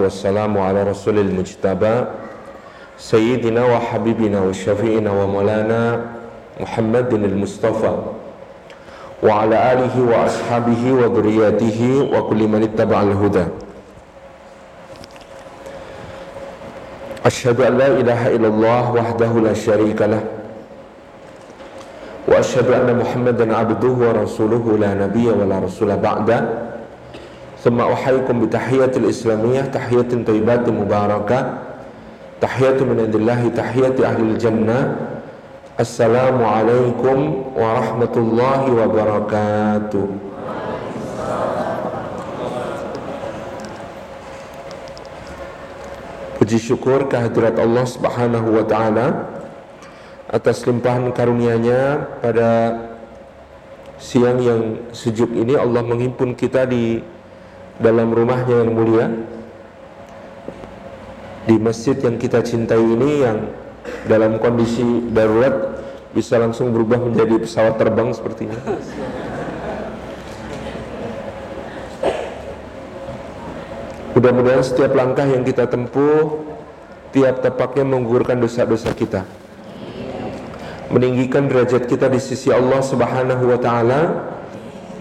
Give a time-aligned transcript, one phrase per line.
[0.00, 2.04] والسلام على رسول المجتبى
[2.98, 6.00] سيدنا وحبيبنا وشفيئنا ومولانا
[6.60, 7.94] محمد المصطفى
[9.22, 13.46] وعلى آله وأصحابه وذرياته وكل من اتبع الهدى.
[17.26, 20.22] أشهد أن لا إله إلا الله وحده لا شريك له
[22.28, 26.40] وأشهد أن محمدا عبده ورسوله لا نبي ولا رسول بعده.
[27.56, 31.44] ثم أحييكم بتحية الإسلامية تحية tahiyatil islamiyah
[32.40, 34.78] تحية من mubarakah الله تحية أهل الجنة
[35.80, 37.16] السلام عليكم
[37.56, 40.06] ورحمة warahmatullahi wabarakatuh.
[46.36, 49.32] Puji syukur kehadirat Allah Subhanahu wa taala
[50.28, 52.50] atas limpahan karunia-Nya pada
[53.96, 55.56] siang yang sejuk ini.
[55.56, 57.15] Allah menghimpun kita di
[57.76, 59.06] dalam rumahnya yang mulia
[61.46, 63.38] di masjid yang kita cintai ini yang
[64.10, 64.82] dalam kondisi
[65.14, 65.78] darurat
[66.10, 68.58] bisa langsung berubah menjadi pesawat terbang sepertinya.
[74.16, 76.40] Mudah-mudahan setiap langkah yang kita tempuh
[77.12, 79.28] tiap tepaknya menggugurkan dosa-dosa kita.
[80.88, 84.00] Meninggikan derajat kita di sisi Allah Subhanahu wa taala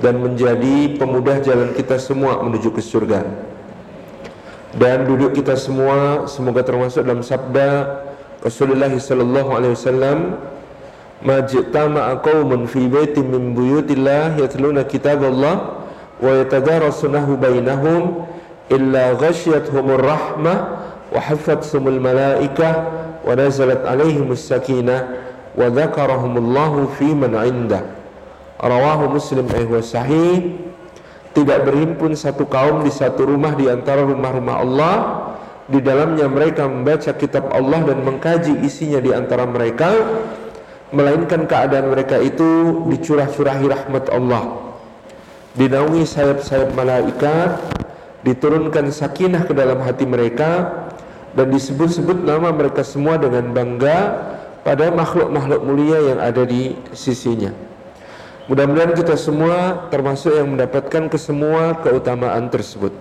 [0.06, 3.26] dan menjadi pemudah jalan kita semua menuju ke surga.
[4.78, 8.06] Dan duduk kita semua semoga termasuk dalam sabda
[8.46, 10.38] Rasulullah sallallahu alaihi wasallam
[11.26, 15.90] majtama'a qaumun fi baitin min buyutillah yatluna kitaballah
[16.22, 18.30] wa yatadarasunahu bainahum
[18.70, 20.58] illa ghasyiyatuhumur rahmah
[21.10, 22.94] wa hafathumul malaikah
[23.26, 25.18] wa nazalat alaihimus sakinah
[25.58, 28.05] wa dzakarahumullahu fi man 'indah
[28.60, 30.56] rawahu muslim ayhuwa sahih.
[31.36, 34.96] Tidak berhimpun satu kaum di satu rumah di antara rumah-rumah Allah.
[35.66, 39.92] Di dalamnya mereka membaca kitab Allah dan mengkaji isinya di antara mereka.
[40.96, 44.64] Melainkan keadaan mereka itu dicurah-curahi rahmat Allah.
[45.56, 47.60] Dinaungi sayap-sayap malaikat
[48.26, 50.84] diturunkan sakinah ke dalam hati mereka
[51.36, 53.98] dan disebut-sebut nama mereka semua dengan bangga
[54.66, 57.65] pada makhluk-makhluk mulia yang ada di sisinya.
[58.46, 62.94] Mudah-mudahan kita semua termasuk yang mendapatkan kesemua keutamaan tersebut.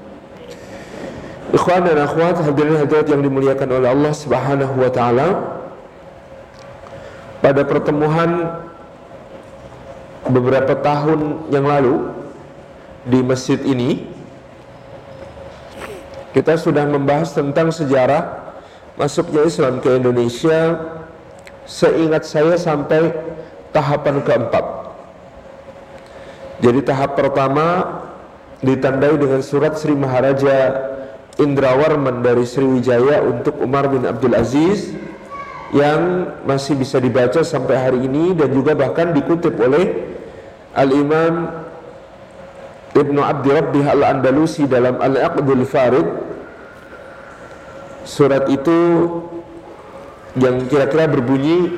[1.52, 5.28] Ikhwan dan akhwat hadirin hadirat yang dimuliakan oleh Allah Subhanahu wa taala.
[7.44, 8.56] Pada pertemuan
[10.32, 12.08] beberapa tahun yang lalu
[13.04, 14.08] di masjid ini
[16.32, 18.48] kita sudah membahas tentang sejarah
[18.96, 20.80] masuknya Islam ke Indonesia
[21.68, 23.12] seingat saya sampai
[23.76, 24.83] tahapan keempat
[26.64, 28.00] jadi tahap pertama
[28.64, 30.72] ditandai dengan surat Sri Maharaja
[31.36, 34.96] Indrawarman dari Sriwijaya untuk Umar bin Abdul Aziz
[35.76, 40.16] yang masih bisa dibaca sampai hari ini dan juga bahkan dikutip oleh
[40.72, 41.52] Al-Imam
[42.96, 46.08] Ibnu Abdi Rabbih Al-Andalusi dalam Al-Aqdul Farid.
[48.06, 48.80] Surat itu
[50.38, 51.76] yang kira-kira berbunyi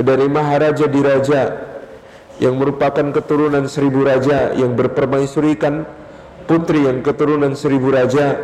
[0.00, 1.42] dari Maharaja Diraja
[2.36, 5.88] yang merupakan keturunan seribu raja yang berpermaisurikan
[6.44, 8.36] putri yang keturunan seribu raja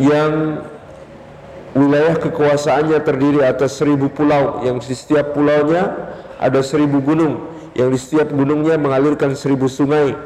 [0.00, 0.64] yang
[1.76, 5.94] wilayah kekuasaannya terdiri atas seribu pulau yang di setiap pulaunya
[6.40, 7.46] ada seribu gunung
[7.76, 10.16] yang di setiap gunungnya mengalirkan seribu sungai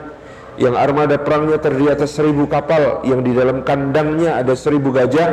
[0.55, 5.29] yang armada perangnya terdiri atas seribu kapal yang di dalam kandangnya ada seribu gajah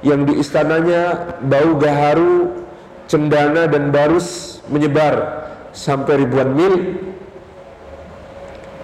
[0.00, 2.64] yang di istananya bau gaharu
[3.04, 6.74] cendana dan barus menyebar sampai ribuan mil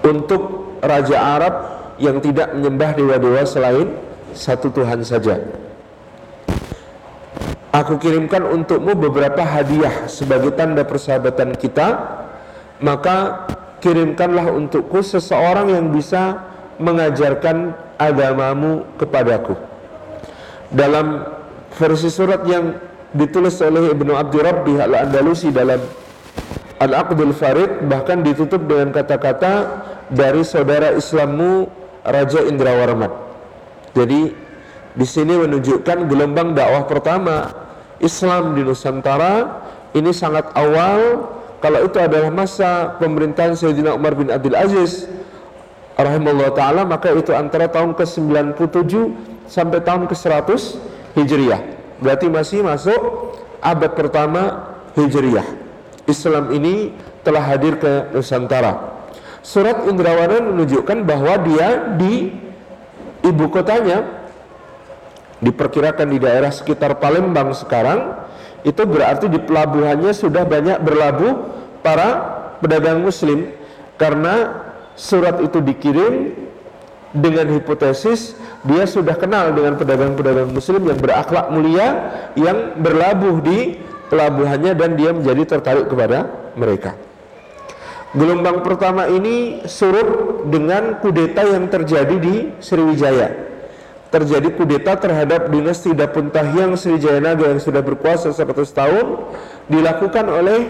[0.07, 0.43] untuk
[0.83, 1.55] raja Arab
[1.99, 3.89] yang tidak menyembah dewa-dewa selain
[4.37, 5.41] satu Tuhan saja.
[7.75, 11.89] Aku kirimkan untukmu beberapa hadiah sebagai tanda persahabatan kita,
[12.81, 13.45] maka
[13.85, 16.41] kirimkanlah untukku seseorang yang bisa
[16.81, 19.57] mengajarkan agamamu kepadaku.
[20.73, 21.25] Dalam
[21.77, 22.81] versi surat yang
[23.13, 25.81] ditulis oleh Ibnu Abdi Rabbi Al-Andalusi dalam
[26.77, 31.67] Al-Aqdul Farid bahkan ditutup dengan kata-kata dari saudara Islammu
[32.05, 33.09] Raja Indrawarman.
[33.97, 34.37] Jadi
[34.97, 37.53] di sini menunjukkan gelombang dakwah pertama
[38.01, 39.65] Islam di Nusantara
[39.97, 41.33] ini sangat awal
[41.65, 45.09] kalau itu adalah masa pemerintahan Sayyidina Umar bin Abdul Aziz
[45.97, 48.93] rahimahullah taala maka itu antara tahun ke-97
[49.49, 50.77] sampai tahun ke-100
[51.17, 51.61] Hijriah.
[52.05, 53.33] Berarti masih masuk
[53.65, 55.66] abad pertama Hijriah.
[56.07, 56.95] Islam ini
[57.27, 58.97] telah hadir ke Nusantara.
[59.43, 62.35] Surat Indrawana menunjukkan bahwa dia di
[63.23, 64.27] ibu kotanya.
[65.37, 68.27] Diperkirakan di daerah sekitar Palembang sekarang.
[68.67, 71.33] Itu berarti di pelabuhannya sudah banyak berlabuh
[71.85, 72.09] para
[72.59, 73.53] pedagang muslim.
[74.01, 74.65] Karena
[74.99, 76.35] surat itu dikirim
[77.15, 78.37] dengan hipotesis
[78.67, 81.89] dia sudah kenal dengan pedagang-pedagang muslim yang berakhlak mulia
[82.35, 86.95] yang berlabuh di pelabuhannya dan dia menjadi tertarik kepada mereka.
[88.17, 93.47] Gelombang pertama ini surut dengan kudeta yang terjadi di Sriwijaya
[94.17, 99.07] terjadi kudeta terhadap dinasti Dapun Tahyang Sriwijaya Naga yang sudah berkuasa 100 tahun
[99.67, 100.61] dilakukan oleh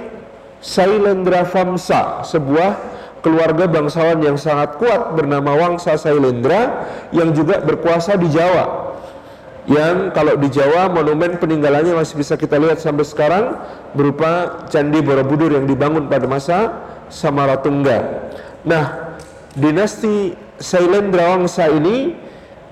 [0.59, 2.81] Sailendra Famsa, sebuah
[3.21, 8.96] keluarga bangsawan yang sangat kuat bernama Wangsa Sailendra yang juga berkuasa di Jawa.
[9.67, 13.45] Yang kalau di Jawa monumen peninggalannya masih bisa kita lihat sampai sekarang
[13.99, 16.59] berupa Candi Borobudur yang dibangun pada masa
[17.11, 17.99] Samaratungga.
[18.63, 19.15] Nah,
[19.59, 22.15] dinasti Sailendra Wangsa ini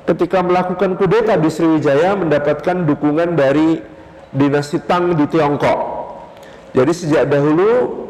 [0.06, 3.82] ketika melakukan kudeta di Sriwijaya mendapatkan dukungan dari
[4.30, 5.78] dinasti Tang di Tiongkok.
[6.74, 8.02] Jadi sejak dahulu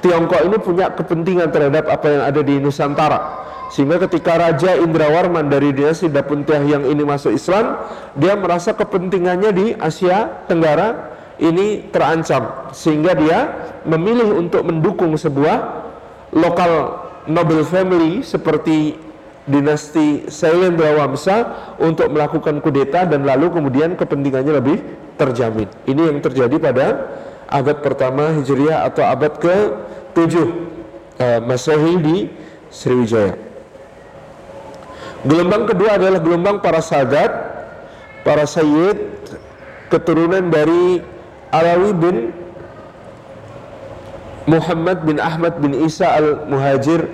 [0.00, 3.45] Tiongkok ini punya kepentingan terhadap apa yang ada di Nusantara.
[3.70, 7.82] Sehingga ketika Raja Indrawarman dari dinasti Dapuntiah yang ini masuk Islam,
[8.14, 12.70] dia merasa kepentingannya di Asia Tenggara ini terancam.
[12.72, 13.38] Sehingga dia
[13.82, 15.86] memilih untuk mendukung sebuah
[16.34, 18.94] lokal noble family seperti
[19.46, 21.36] dinasti Sailendra Wamsa
[21.78, 24.78] untuk melakukan kudeta dan lalu kemudian kepentingannya lebih
[25.14, 25.70] terjamin.
[25.86, 26.86] Ini yang terjadi pada
[27.46, 30.46] abad pertama Hijriah atau abad ke-7 uh,
[31.22, 32.16] eh, Masehi di
[32.74, 33.45] Sriwijaya.
[35.26, 37.30] Gelombang kedua adalah gelombang para sadat,
[38.22, 39.10] para sayyid,
[39.90, 41.02] keturunan dari
[41.50, 42.16] Alawi bin
[44.46, 47.10] Muhammad bin Ahmad bin Isa al-Muhajir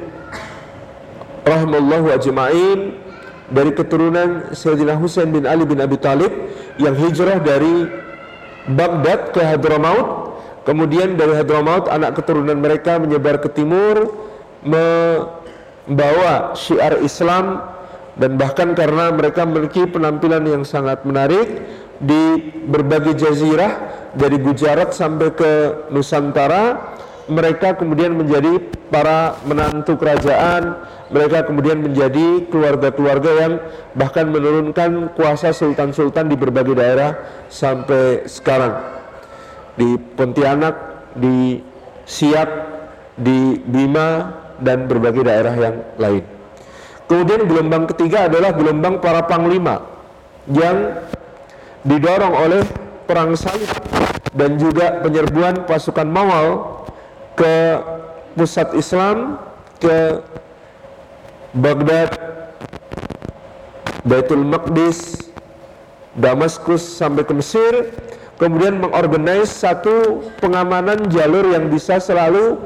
[1.49, 3.01] rahimallahu ajma'in
[3.49, 6.29] dari keturunan Sayyidina Husain bin Ali bin Abi Talib
[6.77, 7.89] yang hijrah dari
[8.69, 10.37] Baghdad ke Hadramaut
[10.69, 14.13] kemudian dari Hadramaut anak keturunan mereka menyebar ke timur
[14.63, 17.65] membawa syiar Islam
[18.17, 21.65] dan bahkan karena mereka memiliki penampilan yang sangat menarik
[22.03, 23.73] di berbagai jazirah
[24.13, 25.53] dari Gujarat sampai ke
[25.89, 26.93] Nusantara
[27.31, 28.59] mereka kemudian menjadi
[28.91, 30.75] para menantu kerajaan,
[31.13, 33.53] mereka kemudian menjadi keluarga-keluarga yang
[33.95, 37.11] bahkan menurunkan kuasa sultan-sultan di berbagai daerah
[37.47, 38.75] sampai sekarang.
[39.79, 41.63] Di Pontianak, di
[42.03, 42.51] Siak,
[43.15, 46.32] di Bima dan berbagai daerah yang lain.
[47.11, 49.85] Kemudian gelombang ketiga adalah gelombang para panglima
[50.51, 51.03] yang
[51.83, 52.63] didorong oleh
[53.05, 53.69] perang salib
[54.33, 56.49] dan juga penyerbuan pasukan Mawal
[57.37, 57.55] ke
[58.33, 59.37] pusat Islam
[59.77, 60.23] ke
[61.53, 62.11] Baghdad
[64.03, 65.31] Baitul Maqdis
[66.17, 67.93] Damaskus sampai ke Mesir.
[68.41, 72.59] Kemudian mengorganize satu pengamanan jalur yang bisa selalu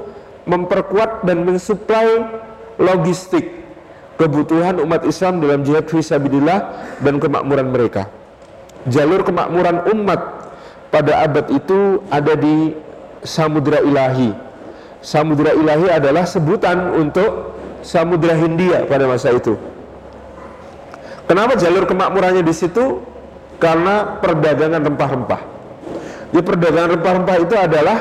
[0.49, 2.25] memperkuat dan mensuplai
[2.81, 3.66] logistik
[4.17, 6.61] kebutuhan umat Islam dalam jihad fisabilillah
[7.05, 8.09] dan kemakmuran mereka.
[8.89, 10.21] Jalur kemakmuran umat
[10.91, 12.73] pada abad itu ada di
[13.27, 14.47] Samudra Ilahi
[15.07, 17.55] Samudra Ilahi adalah sebutan untuk
[17.87, 19.55] Samudra Hindia pada masa itu.
[21.31, 23.07] Kenapa jalur kemakmurannya di situ?
[23.63, 25.41] Karena perdagangan rempah-rempah.
[26.35, 27.99] Di perdagangan rempah-rempah itu adalah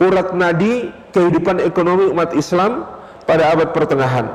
[0.00, 2.88] urat nadi kehidupan ekonomi umat Islam
[3.28, 4.32] pada abad pertengahan.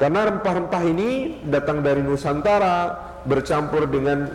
[0.00, 2.96] Karena rempah-rempah ini datang dari Nusantara,
[3.28, 4.32] bercampur dengan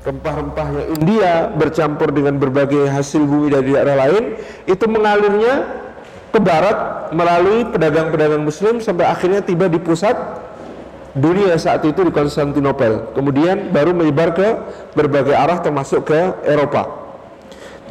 [0.00, 5.84] rempah-rempahnya India, bercampur dengan berbagai hasil bumi dari daerah lain, itu mengalirnya
[6.32, 10.16] ke barat melalui pedagang-pedagang muslim sampai akhirnya tiba di pusat
[11.12, 13.12] dunia saat itu di Konstantinopel.
[13.12, 14.48] Kemudian baru menyebar ke
[14.96, 16.88] berbagai arah termasuk ke Eropa.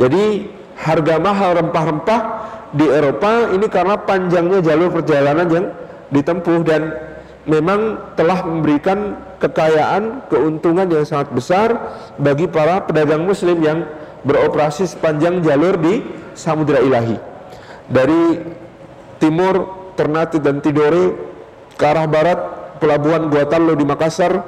[0.02, 2.22] Jadi harga mahal rempah-rempah
[2.74, 5.66] di Eropa ini karena panjangnya jalur perjalanan yang
[6.10, 7.11] ditempuh dan
[7.46, 11.70] memang telah memberikan kekayaan, keuntungan yang sangat besar
[12.22, 13.86] bagi para pedagang muslim yang
[14.22, 16.06] beroperasi sepanjang jalur di
[16.38, 17.18] Samudra Ilahi.
[17.90, 18.24] Dari
[19.18, 21.18] timur Ternate dan Tidore
[21.76, 22.40] ke arah barat
[22.78, 24.42] pelabuhan Guatalo di Makassar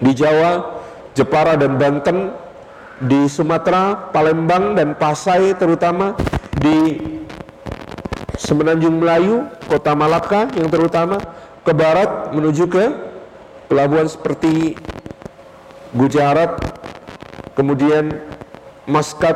[0.00, 0.80] di Jawa,
[1.12, 2.32] Jepara dan Banten
[3.02, 6.16] di Sumatera, Palembang dan Pasai terutama
[6.56, 6.96] di
[8.40, 11.20] Semenanjung Melayu, Kota Malaka yang terutama
[11.64, 12.84] ke barat menuju ke
[13.70, 14.74] pelabuhan seperti
[15.90, 16.54] Gujarat,
[17.58, 18.14] kemudian
[18.86, 19.34] Maskat,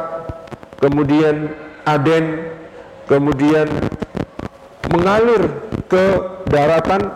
[0.78, 1.50] kemudian
[1.82, 2.46] Aden,
[3.10, 3.66] kemudian
[4.90, 5.50] mengalir
[5.90, 6.04] ke
[6.46, 7.10] daratan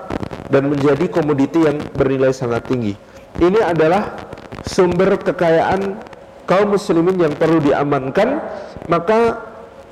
[0.50, 2.98] dan menjadi komoditi yang bernilai sangat tinggi.
[3.38, 4.18] Ini adalah
[4.66, 6.02] sumber kekayaan
[6.50, 8.42] kaum muslimin yang perlu diamankan,
[8.90, 9.38] maka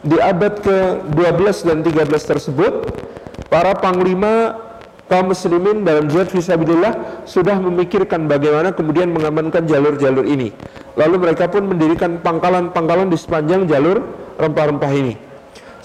[0.03, 2.73] di abad ke-12 dan 13 tersebut
[3.47, 4.66] para panglima
[5.07, 10.51] kaum muslimin dalam jihad fisabilillah sudah memikirkan bagaimana kemudian mengamankan jalur-jalur ini.
[10.99, 14.03] Lalu mereka pun mendirikan pangkalan-pangkalan di sepanjang jalur
[14.39, 15.15] rempah-rempah ini.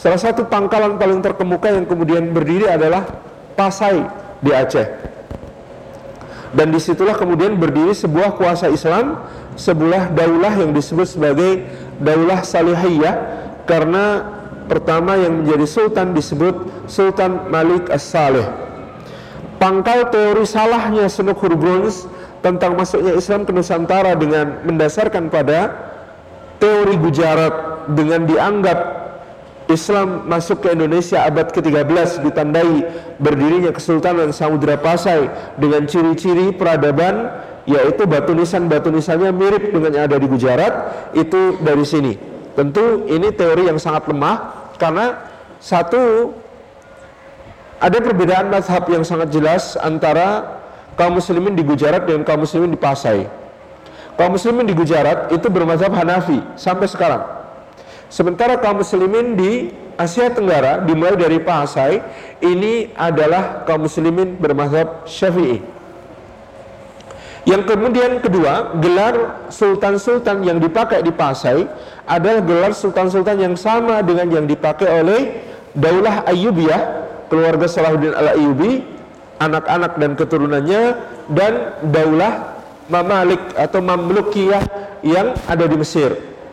[0.01, 3.05] Salah satu pangkalan paling terkemuka yang kemudian berdiri adalah
[3.53, 4.01] Pasai
[4.41, 4.87] di Aceh.
[6.51, 9.23] Dan di situlah kemudian berdiri sebuah kuasa Islam,
[9.55, 11.63] sebuah daulah yang disebut sebagai
[12.01, 13.15] daulah salihiyah
[13.69, 14.25] karena
[14.65, 18.70] pertama yang menjadi sultan disebut Sultan Malik As-Saleh.
[19.61, 22.09] Pangkal teori salahnya Senuk Hurbuns
[22.41, 25.69] tentang masuknya Islam ke Nusantara dengan mendasarkan pada
[26.57, 28.79] teori Gujarat dengan dianggap
[29.69, 32.73] Islam masuk ke Indonesia abad ke-13 ditandai
[33.21, 35.29] berdirinya Kesultanan Samudra Pasai
[35.61, 37.29] dengan ciri-ciri peradaban
[37.69, 40.73] yaitu batu nisan-batu nisannya mirip dengan yang ada di Gujarat
[41.13, 42.17] itu dari sini.
[42.57, 44.37] Tentu ini teori yang sangat lemah
[44.81, 45.21] karena
[45.61, 46.33] satu
[47.81, 50.61] ada perbedaan mazhab yang sangat jelas antara
[50.93, 53.25] kaum muslimin di Gujarat dan kaum muslimin di Pasai.
[54.21, 57.25] Kaum muslimin di Gujarat itu bermazhab Hanafi sampai sekarang.
[58.05, 62.05] Sementara kaum muslimin di Asia Tenggara dimulai dari Pasai
[62.37, 65.81] ini adalah kaum muslimin bermazhab Syafi'i.
[67.41, 71.65] Yang kemudian kedua, gelar sultan-sultan yang dipakai di Pasai
[72.05, 77.00] adalah gelar sultan-sultan yang sama dengan yang dipakai oleh Daulah Ayyubiyah,
[77.31, 78.83] keluarga Salahuddin Al-Ayyubi,
[79.39, 80.81] anak-anak dan keturunannya
[81.31, 81.53] dan
[81.87, 82.59] Daulah
[82.91, 84.63] Mamalik atau Mamlukiyah
[84.99, 86.11] yang ada di Mesir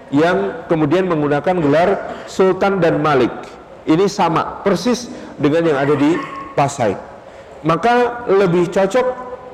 [0.09, 1.89] yang kemudian menggunakan gelar
[2.31, 3.33] Sultan dan Malik.
[3.89, 6.17] Ini sama persis dengan yang ada di
[6.57, 6.97] Pasai.
[7.65, 9.07] Maka lebih cocok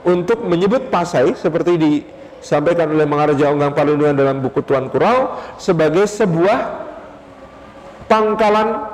[0.04, 6.85] untuk menyebut Pasai seperti disampaikan oleh Mangaraja Onggang Palunduan dalam buku Tuan Kurau sebagai sebuah
[8.07, 8.85] pangkalan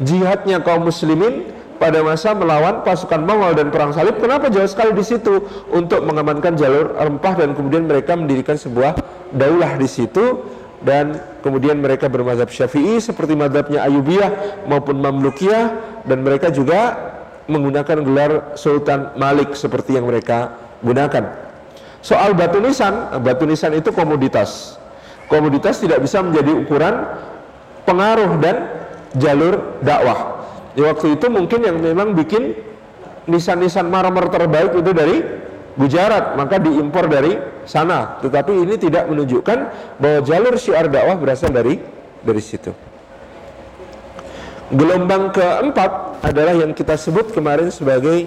[0.00, 4.20] jihadnya kaum muslimin pada masa melawan pasukan Mongol dan perang salib.
[4.20, 5.40] Kenapa jauh sekali di situ
[5.72, 9.00] untuk mengamankan jalur rempah dan kemudian mereka mendirikan sebuah
[9.32, 10.44] daulah di situ
[10.84, 15.72] dan kemudian mereka bermazhab Syafi'i seperti mazhabnya Ayubiyah maupun Mamlukiyah
[16.04, 16.96] dan mereka juga
[17.48, 21.48] menggunakan gelar Sultan Malik seperti yang mereka gunakan.
[22.04, 24.76] Soal batu nisan, batu nisan itu komoditas.
[25.32, 27.08] Komoditas tidak bisa menjadi ukuran
[27.88, 28.56] pengaruh dan
[29.16, 30.39] jalur dakwah.
[30.74, 32.54] Di waktu itu mungkin yang memang bikin
[33.26, 35.18] nisan-nisan marmer terbaik itu dari
[35.78, 38.18] Gujarat maka diimpor dari sana.
[38.20, 39.58] Tetapi ini tidak menunjukkan
[40.02, 41.78] bahwa jalur syiar dakwah berasal dari
[42.20, 42.74] dari situ.
[44.70, 48.26] Gelombang keempat adalah yang kita sebut kemarin sebagai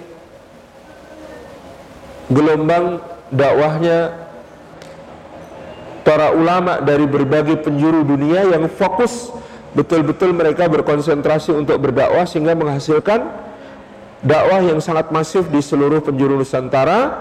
[2.28, 3.00] gelombang
[3.32, 4.12] dakwahnya
[6.04, 9.32] para ulama dari berbagai penjuru dunia yang fokus
[9.74, 13.26] betul-betul mereka berkonsentrasi untuk berdakwah sehingga menghasilkan
[14.22, 17.20] dakwah yang sangat masif di seluruh penjuru Nusantara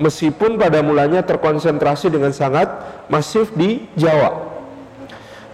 [0.00, 2.72] meskipun pada mulanya terkonsentrasi dengan sangat
[3.12, 4.48] masif di Jawa.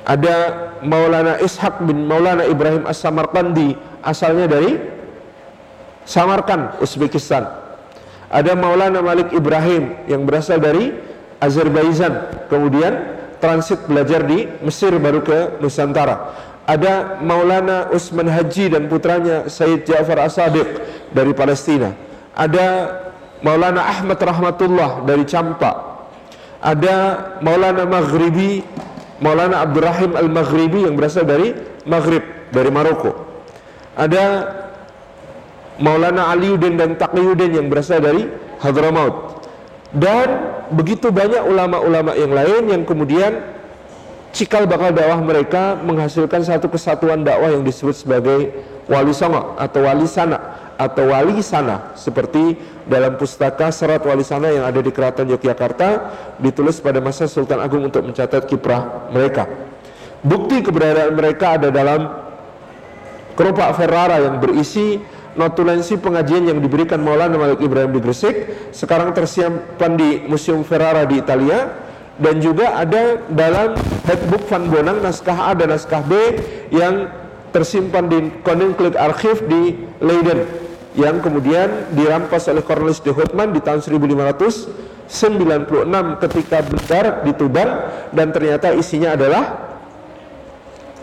[0.07, 3.75] Ada Maulana Ishak bin Maulana Ibrahim As-Samarkandi
[4.07, 4.79] asalnya dari
[6.07, 7.51] Samarkand, Uzbekistan.
[8.31, 10.95] Ada Maulana Malik Ibrahim yang berasal dari
[11.43, 16.35] Azerbaijan, kemudian transit belajar di Mesir baru ke Nusantara.
[16.67, 20.67] Ada Maulana Usman Haji dan putranya Sayyid Ja'far As-Sadiq
[21.15, 21.95] dari Palestina.
[22.35, 22.91] Ada
[23.41, 25.97] Maulana Ahmad Rahmatullah dari Campa
[26.67, 26.97] ada
[27.45, 28.65] Maulana Maghribi
[29.21, 31.57] Maulana Abdurrahim Al-Maghribi yang berasal dari
[31.89, 32.21] Maghrib
[32.53, 33.17] dari Maroko.
[33.97, 34.25] Ada
[35.81, 38.29] Maulana Aliuddin dan Taqiyuddin yang berasal dari
[38.61, 39.36] Hadramaut
[39.95, 43.39] dan begitu banyak ulama-ulama yang lain yang kemudian
[44.35, 48.53] cikal bakal dakwah mereka menghasilkan satu kesatuan dakwah yang disebut sebagai
[48.91, 50.39] wali songo atau wali sana
[50.77, 51.97] atau wali sana.
[51.97, 57.65] Seperti dalam pustaka serat wali sana yang ada di keraton Yogyakarta ditulis pada masa Sultan
[57.65, 59.49] Agung untuk mencatat kiprah mereka.
[60.21, 62.13] Bukti keberadaan mereka ada dalam
[63.37, 65.01] keropak Ferrara yang berisi
[65.37, 68.37] notulensi pengajian yang diberikan Maulana Malik Ibrahim di Gresik
[68.73, 73.77] sekarang tersimpan di Museum Ferrara di Italia dan juga ada dalam
[74.09, 76.13] Headbook Van Bonang naskah A dan naskah B
[76.73, 77.13] yang
[77.53, 80.49] tersimpan di Koninklijk Archief di Leiden
[80.97, 85.13] yang kemudian dirampas oleh Cornelis de Houtman di tahun 1596
[86.25, 87.69] ketika bentar di Tuban
[88.17, 89.45] dan ternyata isinya adalah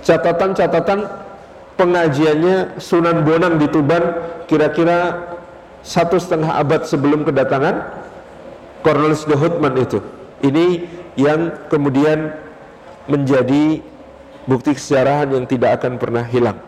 [0.02, 1.00] catatan-catatan
[1.75, 4.03] pengajiannya Sunan Bonang di Tuban
[4.46, 5.30] kira-kira
[5.84, 7.92] satu setengah abad sebelum kedatangan
[8.84, 10.00] Cornelis de Houtman itu.
[10.44, 12.36] Ini yang kemudian
[13.08, 13.80] menjadi
[14.44, 16.60] bukti kesejarahan yang tidak akan pernah hilang.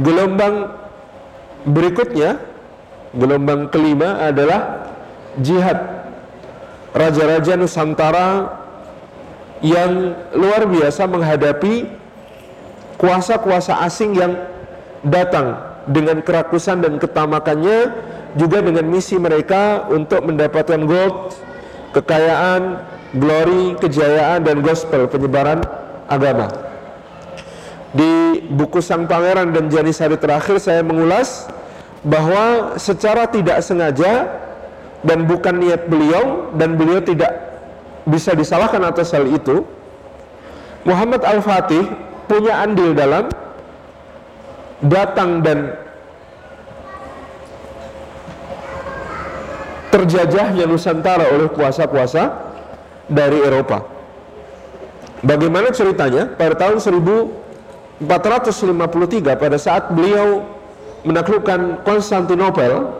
[0.00, 0.72] Gelombang
[1.68, 2.40] berikutnya,
[3.12, 4.88] gelombang kelima adalah
[5.40, 6.08] jihad.
[6.90, 8.58] Raja-raja Nusantara
[9.60, 11.99] yang luar biasa menghadapi
[13.00, 14.36] kuasa-kuasa asing yang
[15.00, 15.56] datang
[15.88, 17.96] dengan kerakusan dan ketamakannya
[18.36, 21.32] juga dengan misi mereka untuk mendapatkan gold,
[21.96, 22.84] kekayaan,
[23.16, 25.64] glory, kejayaan dan gospel penyebaran
[26.06, 26.52] agama.
[27.90, 31.50] Di buku Sang Pangeran dan Janisari terakhir saya mengulas
[32.06, 34.30] bahwa secara tidak sengaja
[35.02, 37.32] dan bukan niat beliau dan beliau tidak
[38.06, 39.66] bisa disalahkan atas hal itu
[40.86, 43.26] Muhammad Al-Fatih punya andil dalam
[44.86, 45.74] datang dan
[49.90, 52.30] terjajahnya Nusantara oleh kuasa-kuasa
[53.10, 53.82] dari Eropa.
[55.26, 56.30] Bagaimana ceritanya?
[56.38, 57.98] Pada tahun 1453
[59.34, 60.46] pada saat beliau
[61.02, 62.94] menaklukkan Konstantinopel,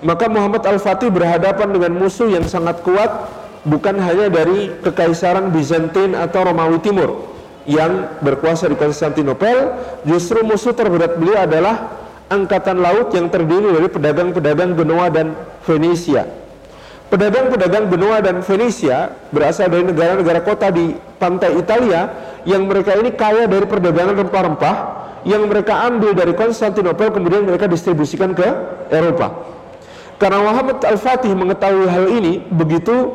[0.00, 3.28] maka Muhammad Al-Fatih berhadapan dengan musuh yang sangat kuat
[3.68, 7.35] bukan hanya dari kekaisaran Bizantin atau Romawi Timur
[7.66, 9.74] yang berkuasa di Konstantinopel,
[10.06, 11.92] justru musuh terberat beliau adalah
[12.30, 15.34] angkatan laut yang terdiri dari pedagang-pedagang Genoa dan
[15.66, 16.26] Venesia.
[17.06, 20.90] Pedagang-pedagang benua dan Venesia berasal dari negara-negara kota di
[21.22, 22.10] pantai Italia
[22.42, 24.76] yang mereka ini kaya dari perdagangan rempah-rempah
[25.22, 28.46] yang mereka ambil dari Konstantinopel kemudian mereka distribusikan ke
[28.90, 29.54] Eropa.
[30.18, 33.14] Karena Muhammad Al-Fatih mengetahui hal ini, begitu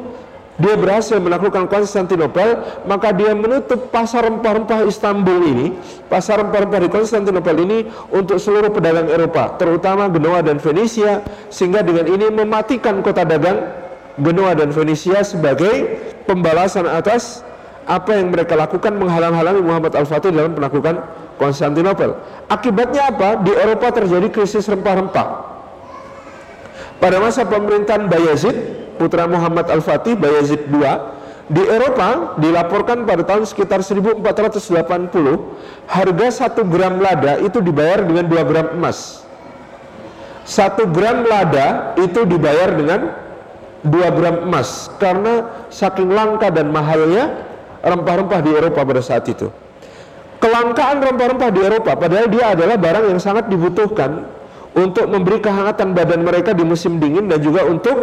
[0.62, 5.68] dia berhasil menaklukkan Konstantinopel, maka dia menutup pasar rempah-rempah Istanbul ini,
[6.06, 12.06] pasar rempah-rempah di Konstantinopel ini untuk seluruh pedagang Eropa, terutama Genoa dan Venesia, sehingga dengan
[12.06, 13.74] ini mematikan kota dagang
[14.22, 15.98] Genoa dan Venesia sebagai
[16.30, 17.42] pembalasan atas
[17.90, 21.02] apa yang mereka lakukan menghalang-halangi Muhammad Al-Fatih dalam penaklukan
[21.42, 22.14] Konstantinopel.
[22.46, 23.42] Akibatnya apa?
[23.42, 25.50] Di Eropa terjadi krisis rempah-rempah.
[27.02, 30.86] Pada masa pemerintahan Bayezid, putra Muhammad Al-Fatih, Bayezid II,
[31.50, 34.62] di Eropa dilaporkan pada tahun sekitar 1480
[35.90, 39.26] harga 1 gram lada itu dibayar dengan 2 gram emas.
[40.46, 43.18] 1 gram lada itu dibayar dengan
[43.82, 47.50] 2 gram emas karena saking langka dan mahalnya
[47.82, 49.50] rempah-rempah di Eropa pada saat itu.
[50.40, 54.24] Kelangkaan rempah-rempah di Eropa padahal dia adalah barang yang sangat dibutuhkan
[54.72, 57.98] untuk memberi kehangatan badan mereka di musim dingin dan juga untuk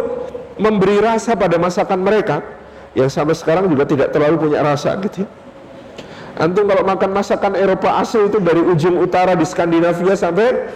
[0.59, 2.43] memberi rasa pada masakan mereka
[2.93, 5.29] yang sampai sekarang juga tidak terlalu punya rasa gitu ya.
[6.39, 10.71] Antum kalau makan masakan Eropa asli itu dari ujung utara di Skandinavia sampai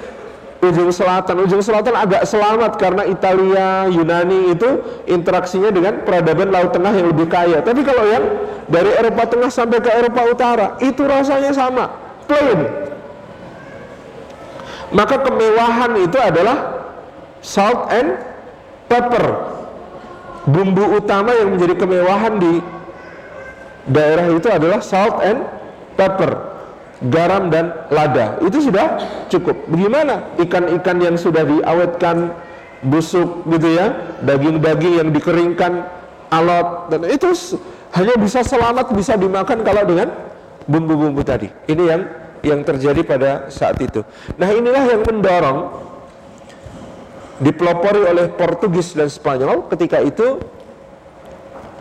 [0.59, 1.39] ujung selatan.
[1.39, 4.69] Ujung selatan agak selamat karena Italia, Yunani itu
[5.07, 7.63] interaksinya dengan peradaban Laut Tengah yang lebih kaya.
[7.63, 8.23] Tapi kalau yang
[8.67, 11.91] dari Eropa Tengah sampai ke Eropa Utara, itu rasanya sama,
[12.27, 12.59] plain.
[14.91, 16.57] Maka kemewahan itu adalah
[17.39, 18.19] salt and
[18.91, 19.25] pepper.
[20.43, 22.59] Bumbu utama yang menjadi kemewahan di
[23.87, 25.43] daerah itu adalah salt and
[25.95, 26.53] pepper
[27.07, 28.39] garam dan lada.
[28.43, 29.67] Itu sudah cukup.
[29.67, 32.31] Bagaimana ikan-ikan yang sudah diawetkan
[32.83, 35.87] busuk gitu ya daging-daging yang dikeringkan
[36.27, 37.31] alat dan itu
[37.95, 40.11] hanya bisa selamat bisa dimakan kalau dengan
[40.67, 41.47] bumbu-bumbu tadi.
[41.67, 42.01] Ini yang
[42.43, 44.03] yang terjadi pada saat itu.
[44.35, 45.59] Nah inilah yang mendorong
[47.41, 49.65] dipelopori oleh Portugis dan Spanyol.
[49.71, 50.37] Ketika itu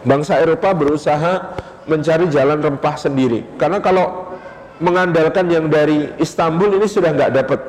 [0.06, 3.44] bangsa Eropa berusaha mencari jalan rempah sendiri.
[3.58, 4.32] Karena kalau
[4.78, 7.60] mengandalkan yang dari Istanbul ini sudah nggak dapat.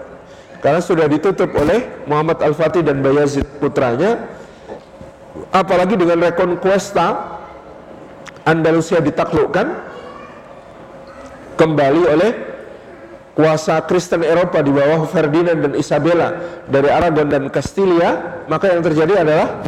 [0.64, 4.32] Karena sudah ditutup oleh Muhammad Al-Fatih dan Bayazid putranya.
[5.52, 7.40] Apalagi dengan reconquesta
[8.48, 9.68] Andalusia ditaklukkan
[11.58, 12.32] kembali oleh
[13.34, 19.26] kuasa Kristen Eropa di bawah Ferdinand dan Isabella dari Aragon dan Castilia maka yang terjadi
[19.26, 19.66] adalah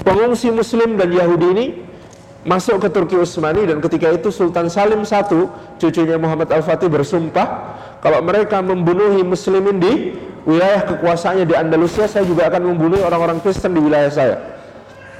[0.00, 1.66] pengungsi muslim dan Yahudi ini
[2.44, 5.22] masuk ke Turki Utsmani dan ketika itu Sultan Salim I
[5.80, 9.92] cucunya Muhammad Al-Fatih bersumpah kalau mereka membunuhi muslimin di
[10.44, 14.36] wilayah kekuasaannya di Andalusia saya juga akan membunuh orang-orang Kristen di wilayah saya.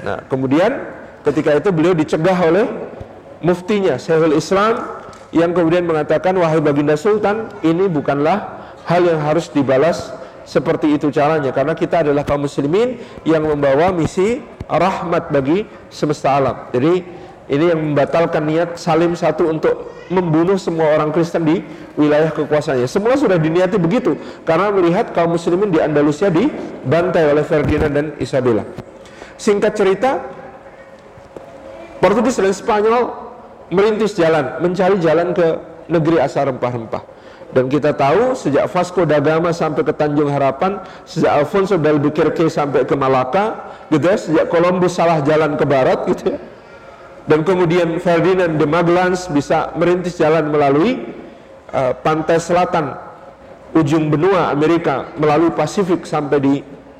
[0.04, 0.84] Nah kemudian
[1.24, 2.68] ketika itu beliau dicegah oleh
[3.40, 5.03] muftinya Syekhul Islam
[5.34, 10.14] yang kemudian mengatakan wahai baginda sultan ini bukanlah hal yang harus dibalas
[10.46, 16.70] seperti itu caranya karena kita adalah kaum muslimin yang membawa misi rahmat bagi semesta alam.
[16.70, 21.60] Jadi Ini yang membatalkan niat Salim satu untuk membunuh semua orang Kristen di
[21.92, 22.88] wilayah kekuasaannya.
[22.88, 24.16] Semua sudah diniati begitu
[24.48, 28.64] karena melihat kaum muslimin di Andalusia dibantai oleh Ferdinand dan Isabella.
[29.36, 30.24] Singkat cerita,
[32.00, 33.23] Portugis dan Spanyol
[33.72, 35.46] merintis jalan, mencari jalan ke
[35.88, 37.14] negeri asal rempah-rempah.
[37.54, 42.50] Dan kita tahu sejak Vasco da Gama sampai ke Tanjung Harapan, sejak Alfonso del Albuquerque
[42.50, 46.38] sampai ke Malaka, gitu ya, sejak Columbus salah jalan ke barat gitu ya
[47.24, 51.08] dan kemudian Ferdinand de Magellan bisa merintis jalan melalui
[51.72, 52.92] uh, pantai selatan
[53.72, 56.54] ujung benua Amerika melalui Pasifik sampai di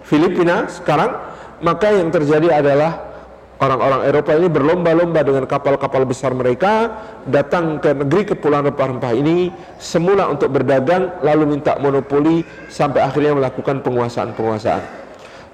[0.05, 1.13] Filipina sekarang
[1.61, 3.14] maka yang terjadi adalah
[3.63, 6.91] orang-orang Eropa ini berlomba-lomba dengan kapal-kapal besar mereka
[7.27, 13.83] datang ke negeri kepulauan rempah-rempah ini semula untuk berdagang lalu minta monopoli sampai akhirnya melakukan
[13.85, 14.83] penguasaan-penguasaan.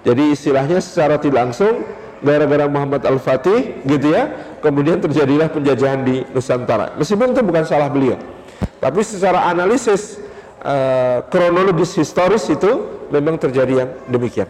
[0.00, 1.84] Jadi istilahnya secara tidak langsung
[2.24, 4.28] gara-gara Muhammad Al-Fatih gitu ya
[4.60, 6.96] kemudian terjadilah penjajahan di Nusantara.
[6.96, 8.16] Meskipun itu bukan salah beliau
[8.80, 10.16] tapi secara analisis
[10.64, 14.48] uh, kronologis historis itu memang terjadi yang demikian.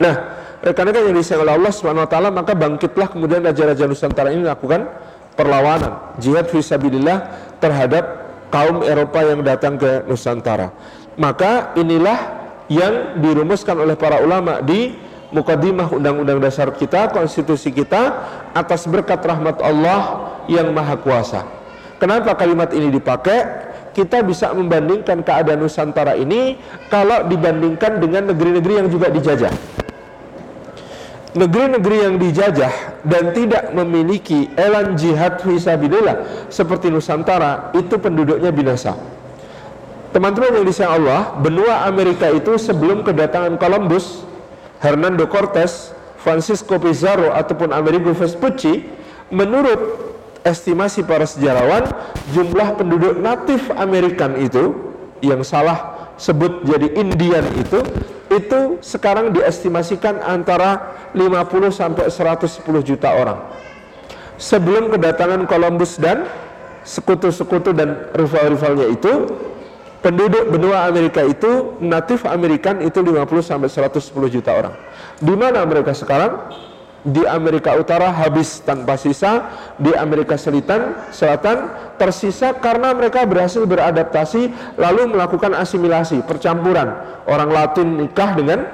[0.00, 4.28] Nah karena kan yang disayang oleh Allah Subhanahu wa taala maka bangkitlah kemudian raja-raja Nusantara
[4.32, 4.88] ini melakukan
[5.32, 7.18] perlawanan jihad fisabilillah
[7.64, 8.04] terhadap
[8.52, 10.68] kaum Eropa yang datang ke Nusantara
[11.16, 14.94] maka inilah yang dirumuskan oleh para ulama di
[15.34, 18.14] mukadimah undang-undang dasar kita, konstitusi kita
[18.54, 21.46] atas berkat rahmat Allah yang maha kuasa.
[21.98, 23.70] Kenapa kalimat ini dipakai?
[23.90, 26.54] Kita bisa membandingkan keadaan Nusantara ini
[26.86, 29.50] kalau dibandingkan dengan negeri-negeri yang juga dijajah.
[31.30, 38.98] Negeri-negeri yang dijajah dan tidak memiliki elan jihad fisabilillah seperti Nusantara itu penduduknya binasa.
[40.10, 44.26] Teman-teman yang disayang Allah, benua Amerika itu sebelum kedatangan Columbus
[44.82, 48.90] Hernando Cortés, Francisco Pizarro ataupun Amerigo Vespucci,
[49.30, 50.10] menurut
[50.42, 51.86] estimasi para sejarawan,
[52.34, 54.74] jumlah penduduk natif Amerikan itu
[55.22, 57.80] yang salah sebut jadi Indian itu
[58.28, 63.40] itu sekarang diestimasikan antara 50 sampai 110 juta orang.
[64.36, 66.28] Sebelum kedatangan Columbus dan
[66.84, 69.12] sekutu-sekutu dan rival-rivalnya itu
[70.00, 74.74] penduduk benua Amerika itu natif Amerikan itu 50 sampai 110 juta orang.
[75.18, 76.52] Di mana mereka sekarang?
[77.00, 79.48] Di Amerika Utara habis tanpa sisa,
[79.80, 86.92] di Amerika Selatan Selatan tersisa karena mereka berhasil beradaptasi lalu melakukan asimilasi, percampuran.
[87.24, 88.68] Orang Latin nikah dengan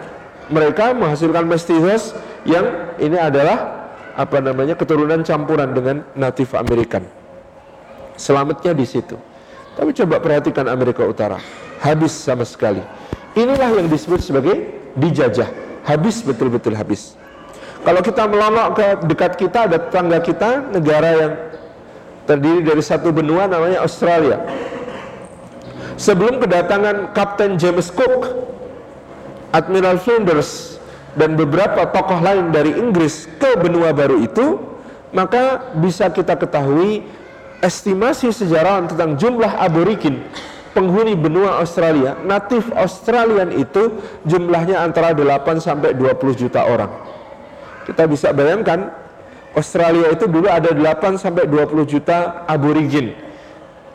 [0.50, 7.06] mereka menghasilkan mestizos yang ini adalah apa namanya keturunan campuran dengan natif Amerikan.
[8.18, 9.14] Selamatnya di situ.
[9.76, 11.36] Tapi coba perhatikan Amerika Utara,
[11.84, 12.80] habis sama sekali.
[13.36, 14.56] Inilah yang disebut sebagai
[14.96, 15.46] dijajah,
[15.84, 17.12] habis betul-betul habis.
[17.86, 21.32] Kalau kita melonok ke dekat kita ada tetangga kita negara yang
[22.26, 24.42] terdiri dari satu benua namanya Australia.
[25.94, 28.42] Sebelum kedatangan Kapten James Cook,
[29.54, 30.82] Admiral Flinders
[31.14, 34.58] dan beberapa tokoh lain dari Inggris ke benua baru itu,
[35.14, 37.06] maka bisa kita ketahui
[37.62, 40.26] estimasi sejarawan tentang jumlah aborigin
[40.74, 43.96] penghuni benua Australia, natif Australian itu
[44.28, 47.15] jumlahnya antara 8 sampai 20 juta orang.
[47.86, 48.90] Kita bisa bayangkan
[49.54, 53.14] Australia itu dulu ada 8 sampai 20 juta aborigin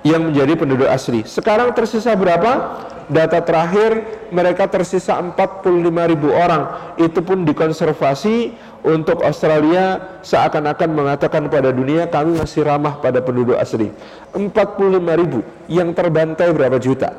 [0.02, 1.22] yang menjadi penduduk asli.
[1.28, 2.82] Sekarang tersisa berapa?
[3.12, 5.68] Data terakhir mereka tersisa 45
[6.16, 6.96] ribu orang.
[6.96, 13.94] Itu pun dikonservasi untuk Australia seakan-akan mengatakan pada dunia kami masih ramah pada penduduk asli
[14.34, 17.14] 45 ribu yang terbantai berapa juta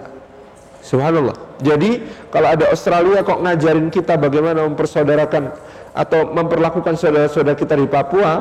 [0.82, 2.02] Subhanallah jadi
[2.34, 5.54] kalau ada Australia kok ngajarin kita bagaimana mempersaudarakan
[5.92, 8.32] atau memperlakukan saudara-saudara kita di Papua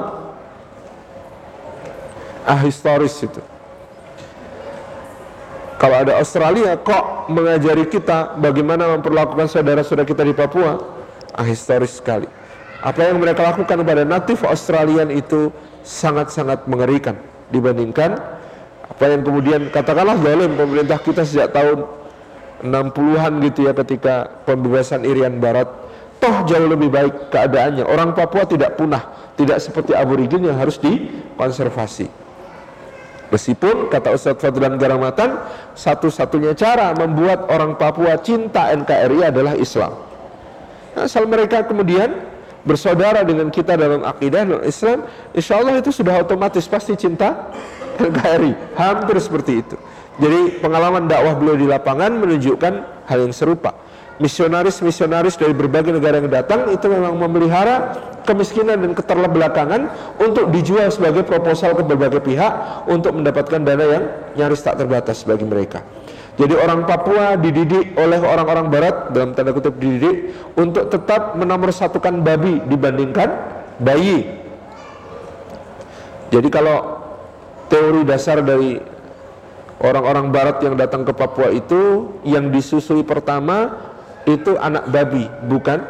[2.47, 3.43] ah historis itu.
[5.75, 10.79] Kalau ada Australia kok mengajari kita bagaimana memperlakukan saudara-saudara kita di Papua
[11.35, 12.27] ah historis sekali.
[12.81, 15.53] Apa yang mereka lakukan kepada natif Australian itu
[15.85, 17.13] sangat-sangat mengerikan
[17.53, 18.17] dibandingkan
[18.89, 21.85] apa yang kemudian katakanlah zalim pemerintah kita sejak tahun
[22.61, 25.65] 60-an gitu ya ketika pembebasan Irian Barat
[26.21, 32.07] toh jauh lebih baik keadaannya orang Papua tidak punah tidak seperti aborigin yang harus dikonservasi
[33.33, 35.41] meskipun kata Ustadz Fadlan Garamatan
[35.73, 39.97] satu-satunya cara membuat orang Papua cinta NKRI adalah Islam
[40.93, 42.31] asal mereka kemudian
[42.61, 47.49] bersaudara dengan kita dalam akidah dan Islam, insya Allah itu sudah otomatis pasti cinta
[47.97, 48.77] NKRI.
[48.77, 49.77] Hampir seperti itu.
[50.21, 52.73] Jadi pengalaman dakwah beliau di lapangan menunjukkan
[53.09, 53.73] hal yang serupa.
[54.21, 59.89] Misionaris-misionaris dari berbagai negara yang datang itu memang memelihara kemiskinan dan keterbelakangan
[60.21, 64.03] untuk dijual sebagai proposal ke berbagai pihak untuk mendapatkan dana yang
[64.37, 65.81] nyaris tak terbatas bagi mereka.
[66.37, 72.61] Jadi orang Papua dididik oleh orang-orang barat dalam tanda kutip dididik untuk tetap menomorsatukan babi
[72.69, 73.29] dibandingkan
[73.81, 74.37] bayi.
[76.29, 77.03] Jadi kalau
[77.67, 78.79] teori dasar dari
[79.81, 83.90] orang-orang barat yang datang ke Papua itu yang disusui pertama
[84.25, 85.81] itu anak babi, bukan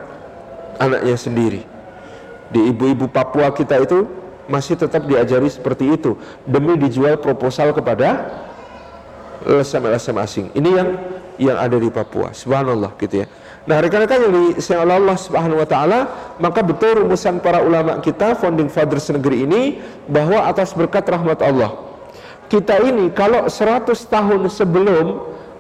[0.80, 1.62] anaknya sendiri.
[2.52, 4.08] Di ibu-ibu Papua kita itu
[4.52, 8.28] masih tetap diajari seperti itu demi dijual proposal kepada
[9.48, 10.46] LSM-LSM asing.
[10.52, 10.90] Ini yang
[11.42, 12.36] yang ada di Papua.
[12.36, 13.28] Subhanallah gitu ya.
[13.62, 16.00] Nah, rekan-rekan yang disayang Allah Subhanahu wa taala,
[16.42, 19.62] maka betul rumusan para ulama kita founding fathers negeri ini
[20.10, 21.78] bahwa atas berkat rahmat Allah.
[22.50, 25.06] Kita ini kalau 100 tahun sebelum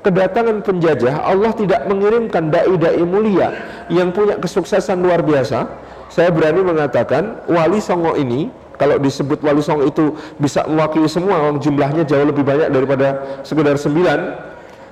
[0.01, 3.53] kedatangan penjajah, Allah tidak mengirimkan dai-dai mulia
[3.87, 5.65] yang punya kesuksesan luar biasa.
[6.11, 12.03] Saya berani mengatakan wali songo ini kalau disebut wali songo itu bisa mewakili semua, jumlahnya
[12.03, 14.19] jauh lebih banyak daripada sekedar sembilan.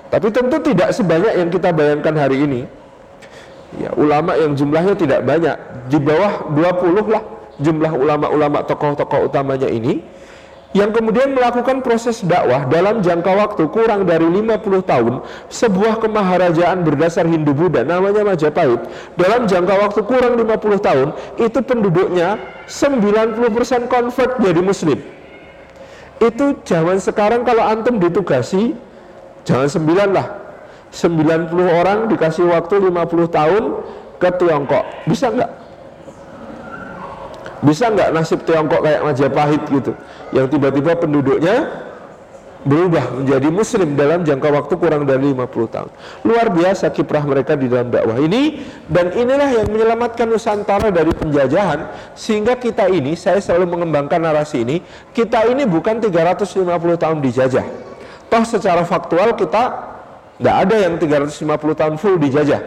[0.09, 2.61] Tapi tentu tidak sebanyak yang kita bayangkan hari ini.
[3.77, 5.53] Ya, ulama yang jumlahnya tidak banyak,
[5.93, 7.21] di bawah 20 lah
[7.59, 9.99] jumlah ulama-ulama tokoh-tokoh utamanya ini
[10.69, 15.13] yang kemudian melakukan proses dakwah dalam jangka waktu kurang dari 50 tahun
[15.49, 18.77] sebuah kemaharajaan berdasar Hindu Buddha namanya Majapahit
[19.17, 21.07] dalam jangka waktu kurang 50 tahun
[21.41, 22.37] itu penduduknya
[22.69, 25.01] 90% convert jadi muslim.
[26.21, 28.77] Itu zaman sekarang kalau antum ditugasi
[29.49, 30.27] jangan 9 lah.
[30.93, 33.63] 90 orang dikasih waktu 50 tahun
[34.21, 34.85] ke Tiongkok.
[35.09, 35.49] Bisa nggak?
[37.59, 39.91] bisa nggak nasib Tiongkok kayak Majapahit gitu
[40.35, 41.87] yang tiba-tiba penduduknya
[42.59, 45.89] berubah menjadi muslim dalam jangka waktu kurang dari 50 tahun.
[46.27, 48.59] Luar biasa kiprah mereka di dalam dakwah ini
[48.91, 51.87] dan inilah yang menyelamatkan Nusantara dari penjajahan
[52.19, 54.83] sehingga kita ini saya selalu mengembangkan narasi ini,
[55.15, 56.67] kita ini bukan 350
[56.99, 57.65] tahun dijajah.
[58.27, 59.63] Toh secara faktual kita
[60.35, 62.61] tidak ada yang 350 tahun full dijajah.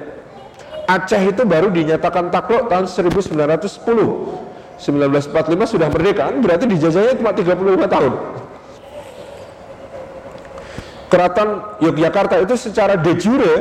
[0.89, 4.52] Aceh itu baru dinyatakan takluk tahun 1910
[4.83, 8.13] 1945 sudah merdeka berarti dijajahnya cuma 35 tahun.
[11.07, 13.55] Keraton Yogyakarta itu secara de jure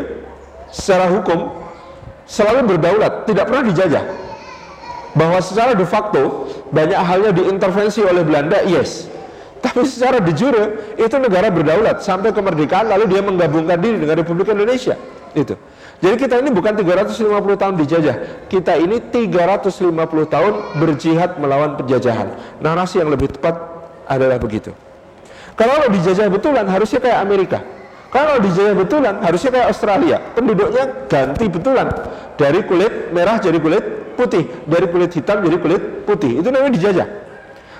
[0.71, 1.51] secara hukum
[2.25, 4.03] selalu berdaulat tidak pernah dijajah.
[5.11, 9.11] Bahwa secara de facto banyak halnya diintervensi oleh Belanda yes.
[9.61, 14.49] Tapi secara de jure itu negara berdaulat sampai kemerdekaan lalu dia menggabungkan diri dengan Republik
[14.49, 14.97] Indonesia.
[15.37, 15.53] Itu
[16.01, 18.15] jadi kita ini bukan 350 tahun dijajah,
[18.49, 19.93] kita ini 350
[20.25, 22.57] tahun berjihad melawan penjajahan.
[22.57, 23.53] Narasi yang lebih tepat
[24.09, 24.73] adalah begitu.
[25.53, 27.61] Kalau dijajah betulan harusnya kayak Amerika.
[28.09, 30.17] Kalau dijajah betulan harusnya kayak Australia.
[30.33, 31.87] Penduduknya ganti betulan
[32.33, 36.41] dari kulit merah jadi kulit putih, dari kulit hitam jadi kulit putih.
[36.41, 37.07] Itu namanya dijajah.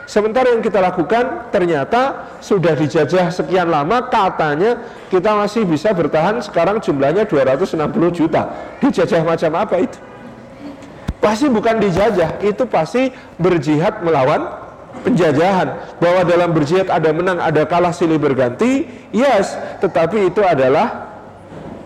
[0.10, 6.84] Sementara yang kita lakukan ternyata sudah dijajah sekian lama katanya kita masih bisa bertahan sekarang
[6.84, 7.80] jumlahnya 260
[8.12, 8.52] juta.
[8.84, 10.00] Dijajah macam apa itu?
[11.22, 14.58] Pasti bukan dijajah, itu pasti berjihad melawan
[15.06, 16.02] penjajahan.
[16.02, 19.54] Bahwa dalam berjihad ada menang, ada kalah silih berganti, yes,
[19.86, 21.14] tetapi itu adalah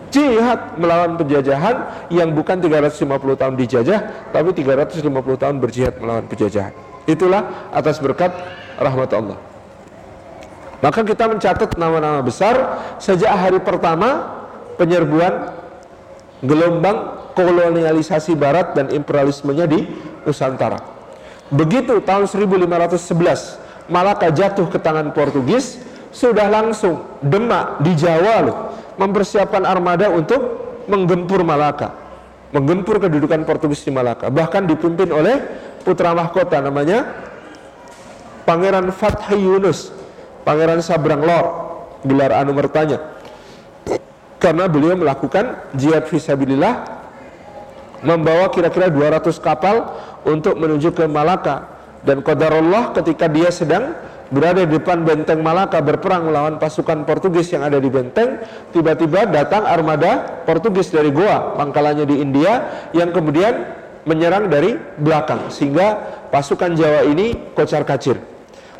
[0.08, 5.04] jihad melawan penjajahan yang bukan 350 tahun dijajah, tapi 350
[5.36, 6.85] tahun berjihad melawan penjajahan.
[7.06, 8.34] Itulah atas berkat
[8.78, 9.38] rahmat Allah.
[10.84, 14.30] Maka kita mencatat nama-nama besar sejak hari pertama
[14.78, 15.50] penyerbuan
[16.44, 19.88] gelombang kolonialisasi barat dan imperialismenya di
[20.28, 20.78] Nusantara.
[21.50, 25.78] Begitu tahun 1511 Malaka jatuh ke tangan Portugis,
[26.10, 28.58] sudah langsung Demak di Jawa loh
[28.98, 30.42] mempersiapkan armada untuk
[30.90, 31.94] menggempur Malaka,
[32.50, 35.38] menggempur kedudukan Portugis di Malaka, bahkan dipimpin oleh
[35.86, 37.14] putra mahkota namanya
[38.46, 39.90] Pangeran Fathi Yunus,
[40.46, 41.46] Pangeran Sabrang Lor,
[42.06, 43.02] gelar Anumertanya.
[44.38, 46.86] Karena beliau melakukan jihad visabilillah
[48.06, 51.66] membawa kira-kira 200 kapal untuk menuju ke Malaka
[52.06, 53.98] dan qadarullah ketika dia sedang
[54.30, 59.66] berada di depan benteng Malaka berperang melawan pasukan Portugis yang ada di benteng tiba-tiba datang
[59.66, 65.98] armada Portugis dari Goa pangkalannya di India yang kemudian menyerang dari belakang sehingga
[66.30, 68.22] pasukan Jawa ini kocar kacir.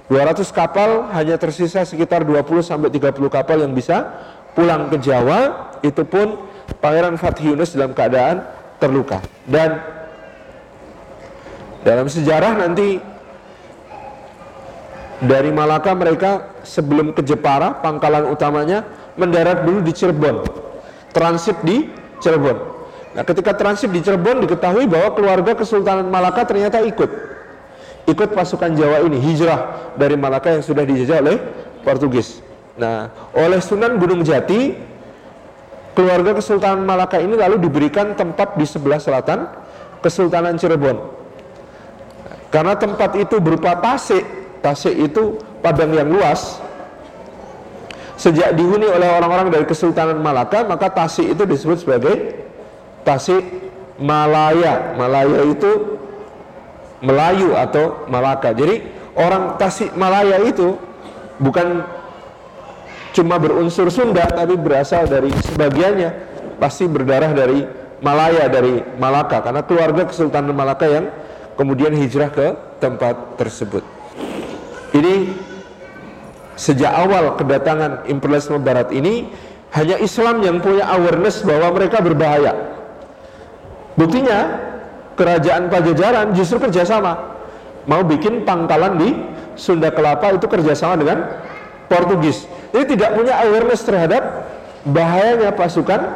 [0.06, 4.06] 200 kapal hanya tersisa sekitar 20 sampai 30 kapal yang bisa
[4.54, 6.46] pulang ke Jawa, itu pun
[6.78, 8.46] Pangeran Fatih Yunus dalam keadaan
[8.78, 9.18] terluka.
[9.50, 9.82] Dan
[11.82, 13.02] dalam sejarah nanti
[15.26, 18.86] dari Malaka mereka sebelum ke Jepara, pangkalan utamanya
[19.18, 20.46] mendarat dulu di Cirebon.
[21.10, 21.90] Transit di
[22.22, 22.75] Cirebon
[23.16, 27.08] Nah, ketika transit di Cirebon diketahui bahwa keluarga Kesultanan Malaka ternyata ikut
[28.06, 31.40] ikut pasukan Jawa ini hijrah dari Malaka yang sudah dijajah oleh
[31.82, 32.44] Portugis.
[32.76, 34.76] Nah, oleh Sunan Gunung Jati
[35.96, 39.48] keluarga Kesultanan Malaka ini lalu diberikan tempat di sebelah selatan
[40.04, 41.00] Kesultanan Cirebon.
[42.52, 44.28] Karena tempat itu berupa tasik,
[44.60, 46.60] tasik itu padang yang luas.
[48.20, 52.45] Sejak dihuni oleh orang-orang dari Kesultanan Malaka, maka tasik itu disebut sebagai
[53.08, 53.46] tasik
[54.02, 54.98] Malaya.
[55.00, 55.96] Malaya itu
[57.00, 58.52] Melayu atau Malaka.
[58.52, 58.82] Jadi
[59.16, 60.76] orang Tasik Malaya itu
[61.40, 61.86] bukan
[63.16, 66.10] cuma berunsur Sunda tapi berasal dari sebagiannya
[66.60, 67.64] pasti berdarah dari
[68.04, 71.08] Malaya dari Malaka karena keluarga Kesultanan Malaka yang
[71.56, 72.48] kemudian hijrah ke
[72.84, 73.84] tempat tersebut.
[74.92, 75.32] Ini
[76.60, 79.32] sejak awal kedatangan imperialisme barat ini
[79.76, 82.75] hanya Islam yang punya awareness bahwa mereka berbahaya.
[83.96, 84.60] Buktinya
[85.16, 87.36] kerajaan Pajajaran justru kerjasama
[87.88, 89.10] mau bikin pangkalan di
[89.56, 91.24] Sunda Kelapa itu kerjasama dengan
[91.88, 92.44] Portugis
[92.76, 94.52] jadi tidak punya awareness terhadap
[94.84, 96.12] bahayanya pasukan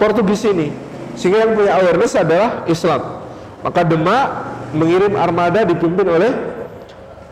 [0.00, 0.72] Portugis ini.
[1.12, 3.20] Sehingga yang punya awareness adalah Islam.
[3.60, 4.26] Maka Demak
[4.72, 6.32] mengirim armada dipimpin oleh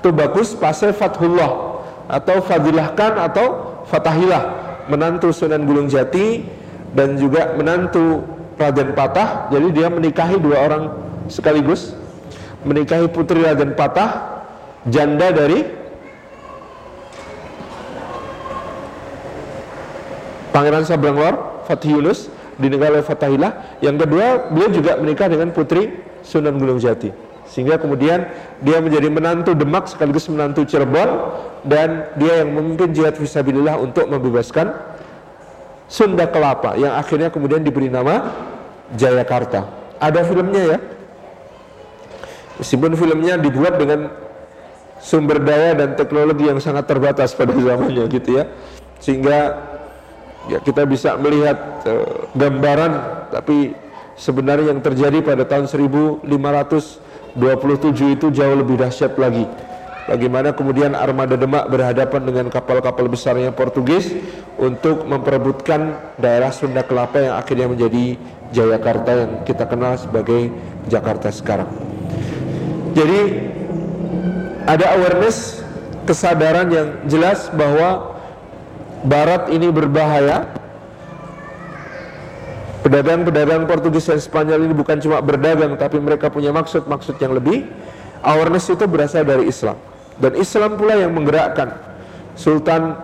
[0.05, 1.81] Tubakus Pase Fathullah
[2.13, 3.47] atau Fadilahkan atau
[3.89, 4.43] Fatahilah
[4.93, 6.45] menantu Sunan Gunung Jati
[6.93, 8.21] dan juga menantu
[8.59, 9.49] Raden Patah.
[9.53, 10.83] Jadi dia menikahi dua orang
[11.29, 11.97] sekaligus.
[12.63, 14.43] Menikahi putri Raden Patah,
[14.87, 15.67] janda dari
[20.53, 23.53] Pangeran Sabrangor, Fatih Yunus dinikahi oleh Fatahillah.
[23.81, 27.11] Yang kedua, beliau juga menikah dengan putri Sunan Gunung Jati.
[27.49, 28.31] Sehingga kemudian
[28.65, 31.37] dia menjadi menantu Demak sekaligus menantu Cirebon
[31.69, 34.73] dan dia yang memimpin jihad fisabilillah untuk membebaskan
[35.93, 38.33] Sunda Kelapa yang akhirnya kemudian diberi nama
[38.97, 39.69] Jayakarta.
[40.01, 40.79] Ada filmnya ya.
[42.57, 44.09] Meskipun filmnya dibuat dengan
[45.05, 48.49] sumber daya dan teknologi yang sangat terbatas pada zamannya gitu ya.
[49.05, 49.61] Sehingga
[50.49, 52.93] ya kita bisa melihat uh, gambaran
[53.29, 53.77] tapi
[54.17, 56.25] sebenarnya yang terjadi pada tahun 1527
[58.17, 59.45] itu jauh lebih dahsyat lagi
[60.09, 64.11] bagaimana kemudian armada Demak berhadapan dengan kapal-kapal besarnya Portugis
[64.59, 68.19] untuk memperebutkan daerah Sunda Kelapa yang akhirnya menjadi
[68.53, 70.53] Jayakarta yang kita kenal sebagai
[70.87, 71.71] Jakarta sekarang
[72.93, 73.21] jadi
[74.69, 75.65] ada awareness
[76.05, 78.13] kesadaran yang jelas bahwa
[79.03, 80.47] Barat ini berbahaya.
[82.83, 87.67] Pedagang-pedagang Portugis dan Spanyol ini bukan cuma berdagang, tapi mereka punya maksud-maksud yang lebih.
[88.23, 89.79] Awareness itu berasal dari Islam.
[90.21, 91.77] Dan Islam pula yang menggerakkan
[92.37, 92.97] Sultan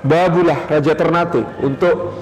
[0.00, 2.16] Babullah, Raja Ternate, untuk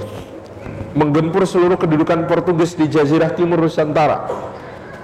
[0.99, 4.27] menggempur seluruh kedudukan Portugis di Jazirah Timur Nusantara.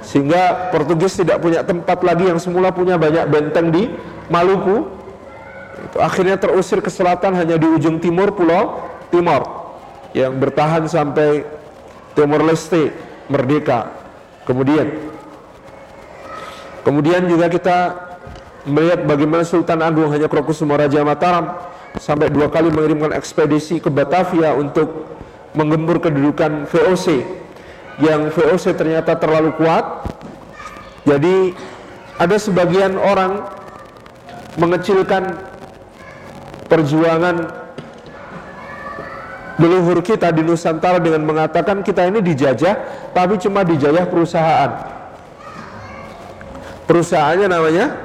[0.03, 3.89] Sehingga Portugis tidak punya tempat lagi yang semula punya banyak benteng di
[4.27, 4.91] Maluku,
[5.85, 9.45] itu akhirnya terusir ke selatan hanya di ujung timur pulau Timor
[10.17, 11.45] yang bertahan sampai
[12.15, 12.95] Timor Leste
[13.29, 13.91] merdeka.
[14.49, 15.13] Kemudian
[16.85, 17.77] kemudian juga kita
[18.65, 21.53] melihat bagaimana Sultan Agung hanya Krokusuma Raja Mataram
[22.01, 25.07] sampai dua kali mengirimkan ekspedisi ke Batavia untuk
[25.55, 27.23] menggempur kedudukan VOC
[28.03, 30.11] yang VOC ternyata terlalu kuat.
[31.05, 31.53] Jadi
[32.17, 33.45] ada sebagian orang
[34.57, 35.37] mengecilkan
[36.67, 37.65] perjuangan
[39.61, 42.75] leluhur kita di Nusantara dengan mengatakan kita ini dijajah
[43.15, 44.71] tapi cuma dijajah perusahaan.
[46.89, 48.04] Perusahaannya namanya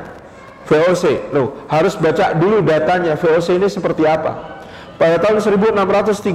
[0.70, 4.62] VOC Loh, harus baca dulu datanya VOC ini seperti apa
[5.02, 6.30] pada tahun 1637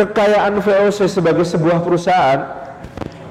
[0.00, 2.40] kekayaan VOC sebagai sebuah perusahaan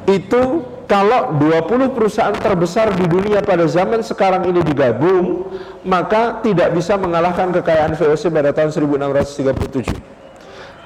[0.06, 5.46] itu kalau 20 perusahaan terbesar di dunia pada zaman sekarang ini digabung,
[5.86, 9.94] maka tidak bisa mengalahkan kekayaan VOC pada tahun 1637.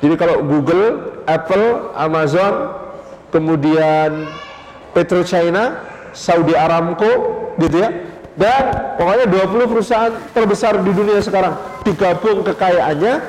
[0.03, 2.75] Jadi kalau Google, Apple, Amazon,
[3.31, 4.27] kemudian
[4.91, 5.79] PetroChina,
[6.11, 11.53] Saudi Aramco, gitu ya, dan pokoknya 20 perusahaan terbesar di dunia sekarang
[11.85, 13.21] digabung kekayaannya,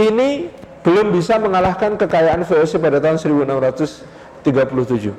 [0.00, 0.48] ini
[0.80, 5.12] belum bisa mengalahkan kekayaan VOC pada tahun 1637.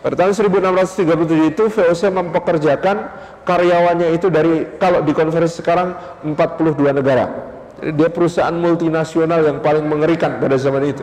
[0.00, 2.96] Pada tahun 1637 itu VOC mempekerjakan
[3.44, 7.28] karyawannya itu dari kalau di konversi sekarang 42 negara.
[7.80, 11.00] Dia perusahaan multinasional yang paling mengerikan pada zaman itu.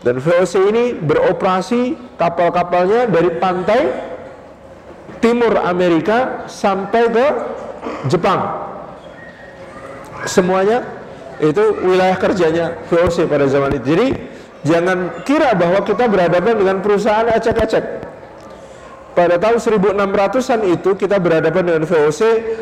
[0.00, 3.80] Dan VOC ini beroperasi kapal-kapalnya dari pantai
[5.18, 7.26] timur Amerika sampai ke
[8.10, 8.66] Jepang.
[10.26, 10.82] Semuanya
[11.38, 13.86] itu wilayah kerjanya VOC pada zaman itu.
[13.94, 14.06] Jadi
[14.66, 17.84] Jangan kira bahwa kita berhadapan dengan perusahaan acak-acak.
[19.14, 22.20] Pada tahun 1600-an itu kita berhadapan dengan VOC,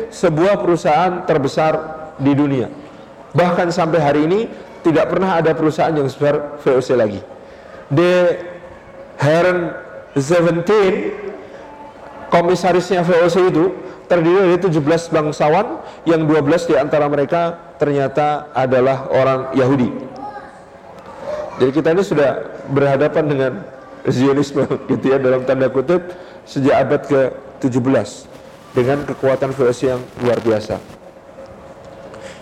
[0.09, 1.73] sebuah perusahaan terbesar
[2.17, 2.69] di dunia.
[3.33, 4.39] Bahkan sampai hari ini
[4.81, 7.21] tidak pernah ada perusahaan yang sebesar VOC lagi.
[7.93, 8.41] The
[9.21, 9.73] Heron
[10.17, 11.26] 17
[12.31, 13.65] komisarisnya VOC itu
[14.07, 19.89] terdiri dari 17 bangsawan yang 12 di antara mereka ternyata adalah orang Yahudi.
[21.57, 23.51] Jadi kita ini sudah berhadapan dengan
[24.07, 26.13] Zionisme gitu ya dalam tanda kutip
[26.47, 28.09] sejak abad ke-17
[28.71, 30.77] dengan kekuatan VOC yang luar biasa.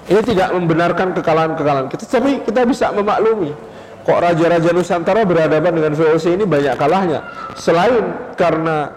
[0.05, 3.57] Ini tidak membenarkan kekalahan-kekalahan kita, tapi kita bisa memaklumi
[4.05, 7.25] kok raja-raja Nusantara berhadapan dengan VOC ini banyak kalahnya.
[7.57, 8.05] Selain
[8.37, 8.93] karena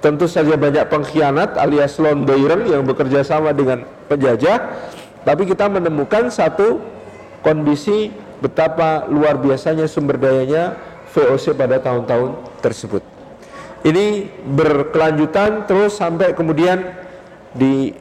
[0.00, 4.58] tentu saja banyak pengkhianat alias londoiren yang bekerja sama dengan penjajah,
[5.26, 6.78] tapi kita menemukan satu
[7.42, 10.76] kondisi betapa luar biasanya sumber dayanya
[11.10, 13.02] VOC pada tahun-tahun tersebut.
[13.86, 16.82] Ini berkelanjutan terus sampai kemudian
[17.54, 17.94] di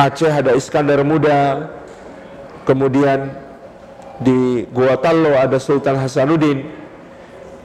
[0.00, 1.68] Aceh ada Iskandar Muda,
[2.64, 3.36] kemudian
[4.20, 6.68] di Gua Tallo ada Sultan Hasanuddin,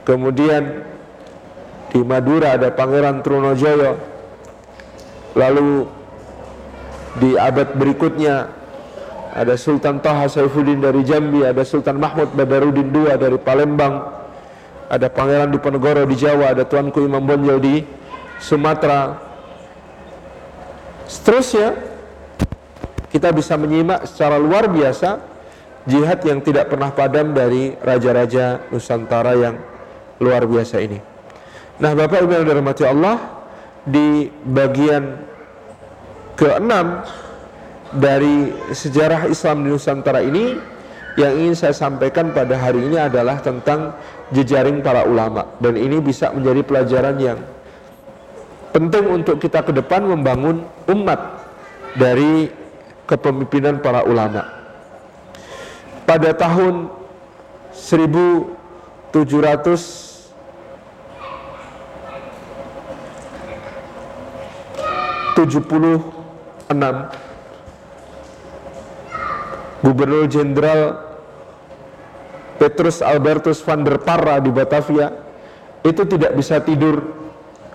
[0.08, 0.88] kemudian
[1.92, 4.00] di Madura ada Pangeran Trunojoyo,
[5.36, 5.88] lalu
[7.20, 8.52] di abad berikutnya
[9.36, 14.08] ada Sultan Taha Saifuddin dari Jambi, ada Sultan Mahmud Badarudin II dari Palembang,
[14.88, 17.76] ada Pangeran Diponegoro di Jawa, ada Tuanku Imam Bonjol di
[18.40, 19.20] Sumatera.
[21.04, 21.76] Seterusnya
[23.12, 25.35] kita bisa menyimak secara luar biasa
[25.86, 29.56] jihad yang tidak pernah padam dari raja-raja Nusantara yang
[30.22, 31.00] luar biasa ini.
[31.82, 33.16] Nah, Bapak Ibu yang dirahmati Allah,
[33.86, 35.22] di bagian
[36.34, 37.06] keenam
[37.94, 40.58] dari sejarah Islam di Nusantara ini
[41.16, 43.96] yang ingin saya sampaikan pada hari ini adalah tentang
[44.36, 47.40] jejaring para ulama dan ini bisa menjadi pelajaran yang
[48.76, 51.40] penting untuk kita ke depan membangun umat
[51.96, 52.52] dari
[53.08, 54.55] kepemimpinan para ulama.
[56.06, 56.94] Pada tahun
[57.74, 60.06] 1700
[65.36, 66.00] 76
[69.84, 71.04] Gubernur Jenderal
[72.56, 75.12] Petrus Albertus van der Parra di Batavia
[75.84, 77.04] itu tidak bisa tidur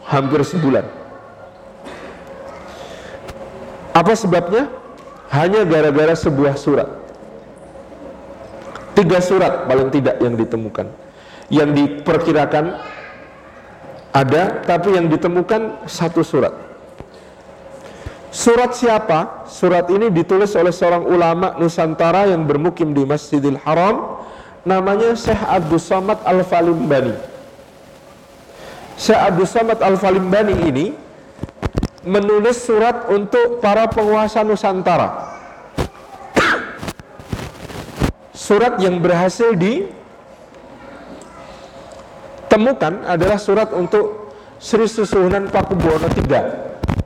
[0.08, 0.88] hampir sebulan.
[3.94, 4.80] Apa sebabnya?
[5.30, 6.90] hanya gara-gara sebuah surat.
[8.94, 10.86] Tiga surat paling tidak yang ditemukan.
[11.50, 12.78] Yang diperkirakan
[14.10, 16.50] ada, tapi yang ditemukan satu surat.
[18.30, 19.46] Surat siapa?
[19.50, 24.22] Surat ini ditulis oleh seorang ulama Nusantara yang bermukim di Masjidil Haram.
[24.62, 27.14] Namanya Syekh Abdul Samad Al-Falimbani.
[28.94, 30.86] Syekh Abdul Samad Al-Falimbani ini
[32.06, 35.39] menulis surat untuk para penguasa Nusantara.
[38.50, 39.54] Surat yang berhasil
[42.50, 46.42] ditemukan adalah surat untuk Sri Susuhunan Pakubuwono III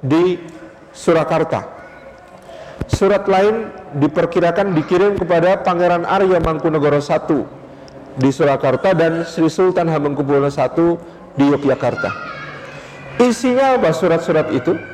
[0.01, 0.40] di
[0.88, 1.68] Surakarta.
[2.88, 7.20] Surat lain diperkirakan dikirim kepada Pangeran Arya Mangkunegoro I
[8.16, 10.97] di Surakarta dan Sri Sultan Hamengkubuwono I
[11.36, 12.09] di Yogyakarta.
[13.20, 14.93] Isinya apa surat-surat itu?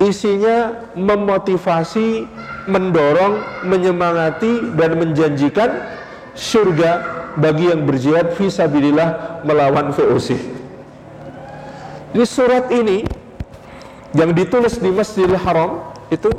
[0.00, 2.24] Isinya memotivasi,
[2.64, 5.70] mendorong, menyemangati dan menjanjikan
[6.32, 6.90] surga
[7.36, 10.40] bagi yang berjihad visabilillah melawan VOC.
[12.10, 13.06] Jadi surat ini
[14.16, 16.32] yang ditulis di Masjidil Haram itu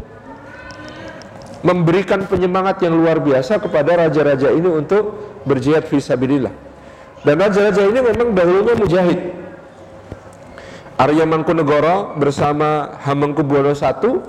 [1.61, 6.51] memberikan penyemangat yang luar biasa kepada raja-raja ini untuk berjihad visabilillah.
[7.21, 9.19] Dan raja-raja ini memang dahulunya mujahid.
[11.01, 14.21] Arya Mangkunegoro bersama Hamengkubuwono I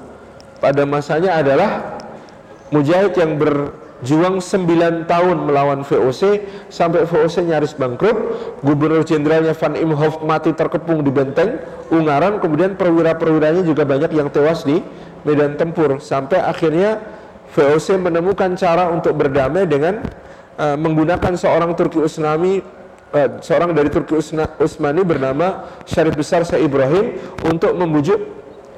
[0.57, 2.01] pada masanya adalah
[2.73, 6.41] mujahid yang berjuang 9 tahun melawan VOC
[6.73, 8.17] sampai VOC nyaris bangkrut.
[8.65, 11.61] Gubernur jenderalnya Van Imhoff mati terkepung di benteng
[11.93, 12.41] Ungaran.
[12.41, 14.81] Kemudian perwira-perwiranya juga banyak yang tewas di
[15.29, 16.01] medan tempur.
[16.01, 17.05] Sampai akhirnya
[17.53, 20.01] VOC menemukan cara untuk berdamai dengan
[20.57, 22.65] uh, menggunakan seorang Turki Usnami
[23.13, 28.19] uh, seorang dari Turki Utsmani bernama Syarif Besar Syekh Ibrahim untuk membujuk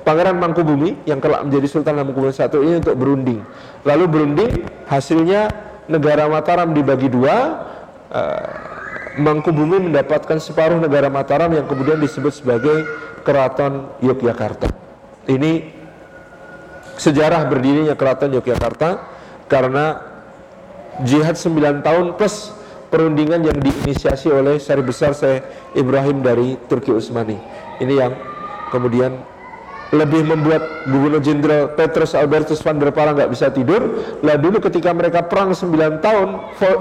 [0.05, 3.41] Pangeran Mangkubumi yang kelak menjadi Sultan Hamengkubuwono I ini untuk berunding.
[3.89, 4.53] Lalu berunding
[4.85, 5.49] hasilnya
[5.89, 7.65] negara Mataram dibagi dua.
[8.13, 8.73] Uh,
[9.15, 12.83] Mangkubumi mendapatkan separuh negara Mataram yang kemudian disebut sebagai
[13.23, 14.69] Keraton Yogyakarta.
[15.31, 15.73] Ini
[16.99, 19.03] sejarah berdirinya keraton Yogyakarta
[19.51, 20.03] karena
[21.03, 22.55] jihad 9 tahun plus
[22.89, 25.45] perundingan yang diinisiasi oleh Syarif Besar Syekh
[25.77, 27.37] Ibrahim dari Turki Utsmani.
[27.81, 28.13] Ini yang
[28.71, 29.35] kemudian
[29.95, 34.03] lebih membuat Gubernur Jenderal Petrus Albertus van der Pala nggak bisa tidur.
[34.27, 36.29] Lah dulu ketika mereka perang 9 tahun,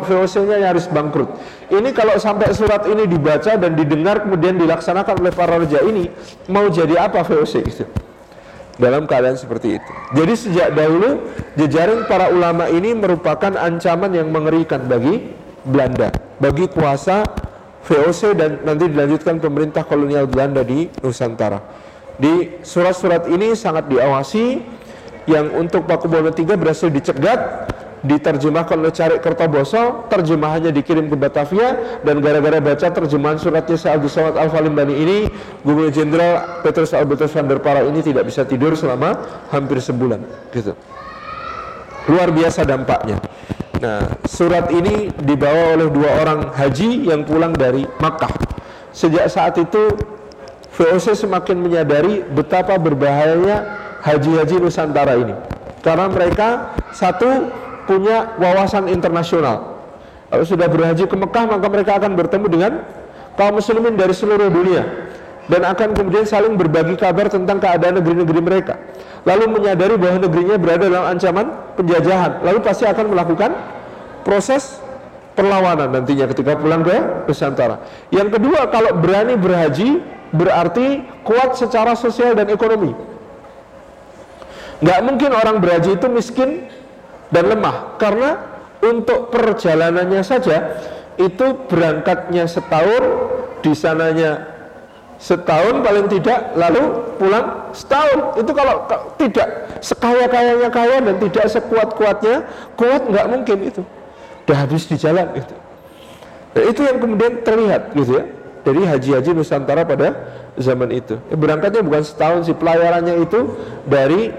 [0.09, 1.29] VOC-nya nyaris bangkrut.
[1.69, 6.09] Ini kalau sampai surat ini dibaca dan didengar kemudian dilaksanakan oleh para raja ini,
[6.49, 7.85] mau jadi apa VOC itu?
[8.73, 9.91] Dalam keadaan seperti itu.
[10.17, 17.23] Jadi sejak dahulu jejaring para ulama ini merupakan ancaman yang mengerikan bagi Belanda, bagi kuasa
[17.83, 21.59] VOC dan nanti dilanjutkan pemerintah kolonial Belanda di Nusantara.
[22.15, 24.61] Di surat-surat ini sangat diawasi
[25.27, 27.71] yang untuk Pakubono III berhasil dicegat
[28.03, 34.11] diterjemahkan oleh Carik Kertoboso, terjemahannya dikirim ke Batavia dan gara-gara baca terjemahan suratnya Syekh Abdul
[34.11, 35.17] Somad Al Falimbani ini,
[35.63, 39.15] Gubernur Jenderal Petrus Albertus van der Para ini tidak bisa tidur selama
[39.55, 40.19] hampir sebulan,
[40.51, 40.75] gitu.
[42.11, 43.23] Luar biasa dampaknya.
[43.83, 48.31] Nah, surat ini dibawa oleh dua orang haji yang pulang dari Makkah.
[48.95, 49.91] Sejak saat itu
[50.79, 55.35] VOC semakin menyadari betapa berbahayanya haji-haji Nusantara ini.
[55.83, 57.51] Karena mereka satu
[57.83, 59.83] punya wawasan internasional.
[60.31, 62.71] Kalau sudah berhaji ke Mekah maka mereka akan bertemu dengan
[63.35, 65.11] kaum muslimin dari seluruh dunia
[65.51, 68.79] dan akan kemudian saling berbagi kabar tentang keadaan negeri-negeri mereka.
[69.27, 72.43] Lalu menyadari bahwa negerinya berada dalam ancaman penjajahan.
[72.43, 73.51] Lalu pasti akan melakukan
[74.23, 74.79] proses
[75.35, 77.79] perlawanan nantinya ketika pulang ke Nusantara.
[78.11, 79.99] Yang kedua, kalau berani berhaji
[80.31, 82.95] berarti kuat secara sosial dan ekonomi.
[84.83, 86.67] Nggak mungkin orang berhaji itu miskin
[87.31, 88.35] dan lemah karena
[88.83, 90.75] untuk perjalanannya saja
[91.15, 93.03] itu berangkatnya setahun,
[93.63, 94.52] di sananya
[95.23, 96.83] setahun paling tidak, lalu
[97.15, 98.43] pulang setahun.
[98.43, 98.83] Itu kalau
[99.15, 102.43] tidak sekaya-kayanya kaya dan tidak sekuat-kuatnya,
[102.75, 103.81] kuat nggak mungkin itu.
[104.43, 105.55] Udah habis di jalan itu.
[106.53, 108.25] Nah, itu yang kemudian terlihat gitu ya
[108.67, 110.07] dari haji-haji Nusantara pada
[110.59, 111.15] zaman itu.
[111.31, 113.39] Eh, berangkatnya bukan setahun sih, pelayarannya itu
[113.87, 114.29] dari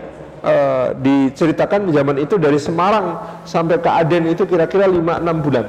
[0.45, 3.19] uh, diceritakan zaman itu dari Semarang
[3.49, 5.65] sampai ke Aden itu kira-kira 5-6 bulan.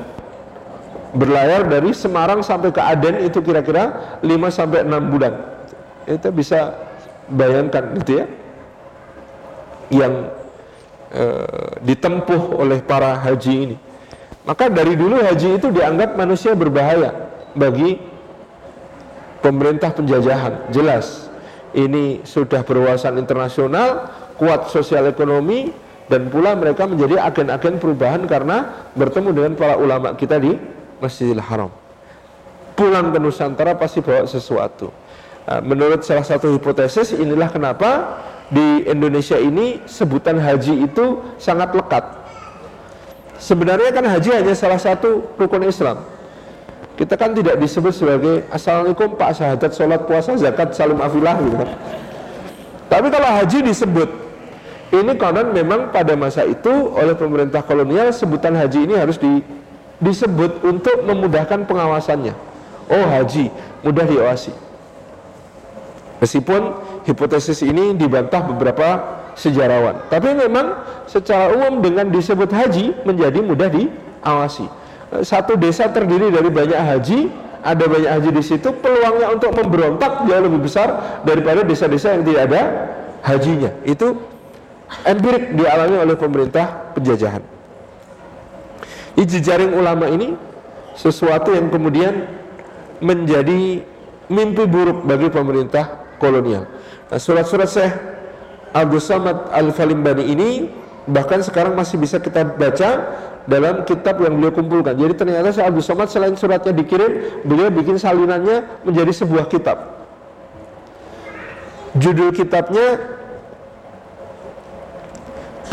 [1.16, 5.34] Berlayar dari Semarang sampai ke Aden itu kira-kira 5 sampai 6 bulan.
[6.05, 6.76] Itu bisa
[7.32, 8.26] bayangkan gitu ya.
[9.89, 10.13] Yang
[11.16, 13.78] uh, ditempuh oleh para haji ini.
[14.43, 17.16] Maka dari dulu haji itu dianggap manusia berbahaya
[17.57, 17.97] bagi
[19.41, 21.26] pemerintah penjajahan jelas
[21.76, 24.09] ini sudah berwawasan internasional
[24.39, 25.70] kuat sosial ekonomi
[26.07, 30.55] dan pula mereka menjadi agen-agen perubahan karena bertemu dengan para ulama kita di
[31.00, 31.72] Masjidil Haram.
[32.76, 34.91] Pulang ke Nusantara pasti bawa sesuatu.
[35.46, 38.20] Nah, menurut salah satu hipotesis inilah kenapa
[38.50, 42.04] di Indonesia ini sebutan haji itu sangat lekat.
[43.38, 46.02] Sebenarnya kan haji hanya salah satu rukun Islam.
[46.96, 51.70] Kita kan tidak disebut sebagai Assalamualaikum Pak Syahadat Sholat Puasa Zakat Salim Afilah gitu kan.
[52.88, 54.10] Tapi kalau haji disebut
[54.96, 59.43] Ini konon memang pada masa itu Oleh pemerintah kolonial Sebutan haji ini harus di,
[60.02, 62.34] disebut Untuk memudahkan pengawasannya
[62.91, 63.50] Oh haji,
[63.82, 64.54] mudah diawasi
[66.24, 68.88] Meskipun hipotesis ini dibantah beberapa
[69.36, 70.80] sejarawan Tapi memang
[71.10, 74.86] secara umum dengan disebut haji Menjadi mudah diawasi
[75.22, 77.20] satu desa terdiri dari banyak haji,
[77.62, 82.41] ada banyak haji di situ, peluangnya untuk memberontak jauh lebih besar daripada desa-desa yang tidak
[82.52, 82.62] ada
[83.24, 83.72] hajinya.
[83.86, 84.18] Itu
[85.06, 87.55] empirik dialami oleh pemerintah penjajahan.
[89.16, 90.36] Di jejaring ulama ini
[90.95, 92.28] sesuatu yang kemudian
[92.99, 93.84] menjadi
[94.28, 96.68] mimpi buruk bagi pemerintah kolonial.
[97.07, 97.93] Nah, surat-surat Syekh
[98.76, 100.49] Abdul Samad Al-Falimbani ini
[101.07, 102.89] bahkan sekarang masih bisa kita baca
[103.45, 104.97] dalam kitab yang beliau kumpulkan.
[104.97, 109.95] Jadi ternyata Syekh Abdul Somad selain suratnya dikirim, beliau bikin salinannya menjadi sebuah kitab.
[111.95, 113.14] Judul kitabnya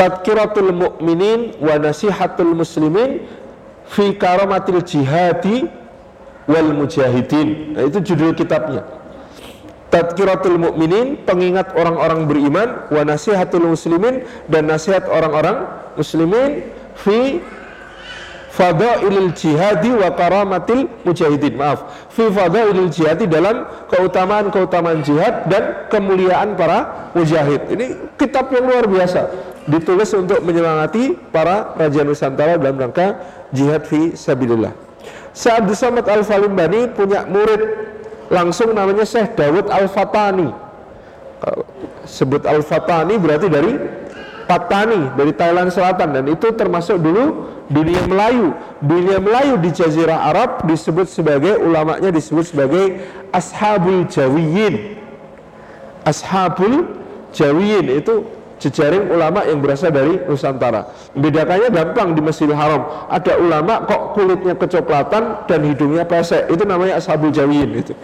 [0.02, 3.22] Tadkiratul Mu'minin wa Nasihatul Muslimin
[3.86, 5.70] fi Karamatil Jihadi
[6.50, 7.78] wal Mujahidin.
[7.78, 8.82] Nah, itu judul kitabnya.
[9.94, 15.68] Tadkiratul Mu'minin, pengingat orang-orang beriman, wa nasihatul muslimin dan nasihat orang-orang
[16.00, 16.64] muslimin
[16.98, 17.38] fi
[18.52, 21.56] fadailil jihadi wa karamatil mujahidin.
[21.56, 21.88] Maaf.
[22.12, 27.72] Fi fadailil jihadi dalam keutamaan-keutamaan jihad dan kemuliaan para mujahid.
[27.72, 29.20] Ini kitab yang luar biasa.
[29.64, 33.16] Ditulis untuk menyemangati para raja Nusantara dalam rangka
[33.56, 34.74] jihad fi sabilillah.
[35.32, 37.62] Sa'ad Samad Al-Falimbani punya murid
[38.28, 40.52] langsung namanya Syekh Dawud Al-Fatani.
[42.04, 43.72] Sebut Al-Fatani berarti dari
[44.44, 46.20] Patani dari Thailand Selatan.
[46.20, 48.52] Dan itu termasuk dulu dunia Melayu.
[48.84, 53.00] Dunia Melayu di Jazirah Arab disebut sebagai ulamanya disebut sebagai
[53.32, 55.00] Ashabul Jawiyin.
[56.04, 57.00] Ashabul
[57.32, 58.28] Jawiyin itu
[58.60, 60.92] jejaring ulama yang berasal dari Nusantara.
[61.16, 62.86] Bedakannya gampang di Masjidil Haram.
[63.10, 66.46] Ada ulama kok kulitnya kecoklatan dan hidungnya pesek.
[66.52, 67.96] Itu namanya Ashabul Jawiyin itu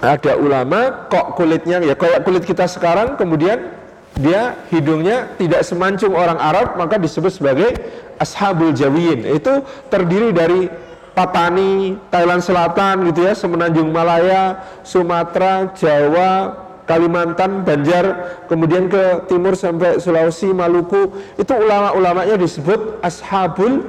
[0.00, 3.79] ada ulama kok kulitnya ya kayak kulit kita sekarang kemudian
[4.20, 7.72] dia hidungnya tidak semancung orang Arab maka disebut sebagai
[8.20, 10.68] ashabul jawiyin itu terdiri dari
[11.10, 16.54] Patani, Thailand Selatan gitu ya, Semenanjung Malaya, Sumatera, Jawa,
[16.86, 23.82] Kalimantan, Banjar, kemudian ke timur sampai Sulawesi, Maluku, itu ulama-ulamanya disebut ashabul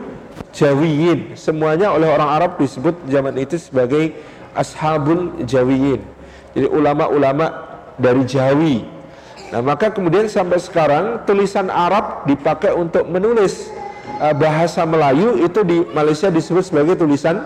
[0.50, 1.38] jawiyin.
[1.38, 4.18] Semuanya oleh orang Arab disebut zaman itu sebagai
[4.58, 6.02] ashabul jawiyin
[6.52, 7.46] jadi ulama-ulama
[7.96, 8.84] dari Jawi
[9.52, 13.68] nah maka kemudian sampai sekarang tulisan Arab dipakai untuk menulis
[14.22, 17.42] uh, bahasa Melayu itu di Malaysia disebut sebagai tulisan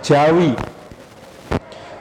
[0.00, 0.56] Jawi.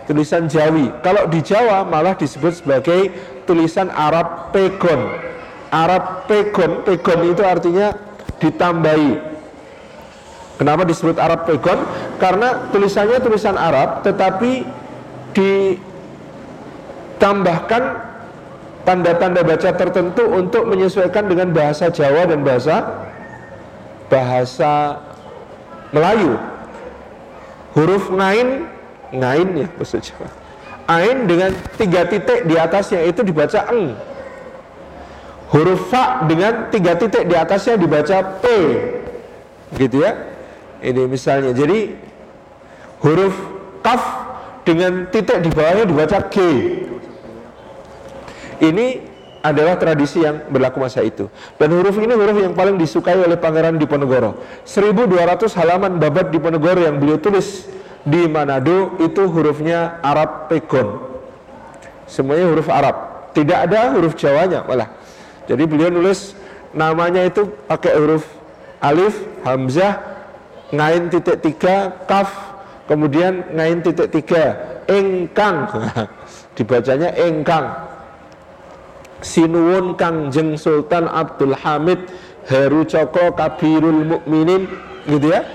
[0.08, 0.90] Tulisan Jawi.
[1.06, 3.12] Kalau di Jawa malah disebut sebagai
[3.46, 5.12] tulisan Arab Pegon.
[5.70, 7.94] Arab Pegon Pegon itu artinya
[8.42, 9.30] ditambahi.
[10.58, 11.86] Kenapa disebut Arab Pegon?
[12.18, 14.66] Karena tulisannya tulisan Arab tetapi
[15.38, 18.09] ditambahkan
[18.90, 23.06] tanda-tanda baca tertentu untuk menyesuaikan dengan bahasa Jawa dan bahasa
[24.10, 24.98] bahasa
[25.94, 26.42] Melayu.
[27.78, 28.66] Huruf ngain,
[29.14, 30.26] ngain ya bahasa Jawa.
[30.90, 33.94] Ain dengan tiga titik di atasnya itu dibaca eng.
[35.54, 38.46] Huruf fa dengan tiga titik di atasnya dibaca p.
[39.78, 40.18] Gitu ya.
[40.82, 41.94] Ini misalnya, jadi
[43.06, 43.38] huruf
[43.86, 44.02] kaf
[44.66, 46.36] dengan titik di bawahnya dibaca G.
[48.60, 48.88] Ini
[49.40, 51.32] adalah tradisi yang berlaku masa itu.
[51.56, 54.64] Dan huruf ini huruf yang paling disukai oleh Pangeran Diponegoro.
[54.68, 57.72] 1200 halaman babat Diponegoro yang beliau tulis
[58.04, 61.00] di Manado itu hurufnya Arab Pegon.
[62.04, 63.32] Semuanya huruf Arab.
[63.32, 64.92] Tidak ada huruf Jawanya malah.
[65.48, 66.36] Jadi beliau nulis
[66.76, 68.28] namanya itu pakai huruf
[68.84, 70.10] alif, hamzah,
[70.70, 72.30] ngain titik tiga kaf
[72.86, 75.66] kemudian ngain titik tiga engkang
[76.58, 77.66] dibacanya engkang
[79.20, 79.96] sinuwun
[80.32, 82.00] jeng Sultan Abdul Hamid
[82.48, 84.66] Heru Cokro Kabirul Mukminin
[85.06, 85.46] gitu ya.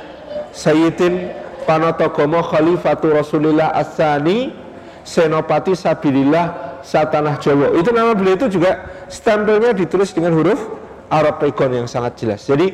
[0.55, 1.35] Sayyidin
[1.67, 4.55] Panotogomo Khalifatu Rasulillah Asani
[5.03, 7.75] Senopati Sabilillah Satanah Jawa.
[7.75, 10.61] Itu nama beliau itu juga stempelnya ditulis dengan huruf
[11.09, 12.45] Arab Pegon yang sangat jelas.
[12.47, 12.73] Jadi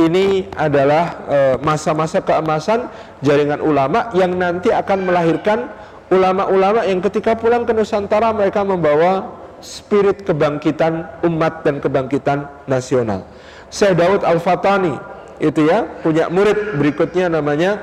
[0.00, 2.88] ini adalah eh, masa-masa keemasan
[3.20, 5.68] jaringan ulama yang nanti akan melahirkan
[6.10, 13.24] ulama-ulama yang ketika pulang ke Nusantara mereka membawa spirit kebangkitan umat dan kebangkitan nasional.
[13.70, 14.98] Syekh Daud Al-Fatani
[15.40, 17.80] itu ya punya murid berikutnya namanya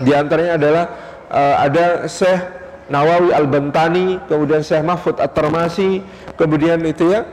[0.00, 0.84] di antaranya adalah
[1.28, 2.40] uh, ada Syekh
[2.88, 6.00] Nawawi Al-Bantani, kemudian Syekh Mahfud At-Tarmasi,
[6.40, 7.28] kemudian itu ya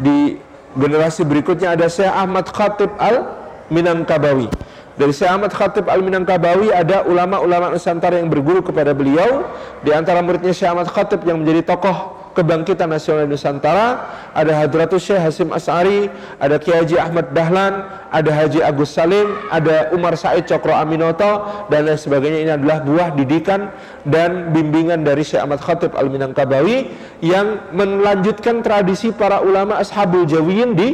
[0.00, 0.40] di
[0.72, 3.28] Generasi berikutnya ada Syekh Ahmad Khatib Al
[3.68, 4.48] Minangkabawi.
[4.96, 9.44] Dari Syekh Ahmad Khatib Al Minangkabawi ada ulama-ulama Nusantara yang berguru kepada beliau.
[9.84, 15.20] Di antara muridnya Syekh Ahmad Khatib yang menjadi tokoh kebangkitan nasional Nusantara ada Hadratus Syekh
[15.20, 16.08] Hasim As'ari
[16.40, 21.88] ada Kiai Haji Ahmad Dahlan ada Haji Agus Salim ada Umar Said Cokro Aminoto dan
[21.88, 22.38] lain sebagainya.
[22.44, 23.68] Ini adalah buah didikan
[24.08, 26.88] dan bimbingan dari Syekh Ahmad Khatib Al-Minangkabawi
[27.20, 30.88] yang melanjutkan tradisi para ulama Ashabul Jawiyin di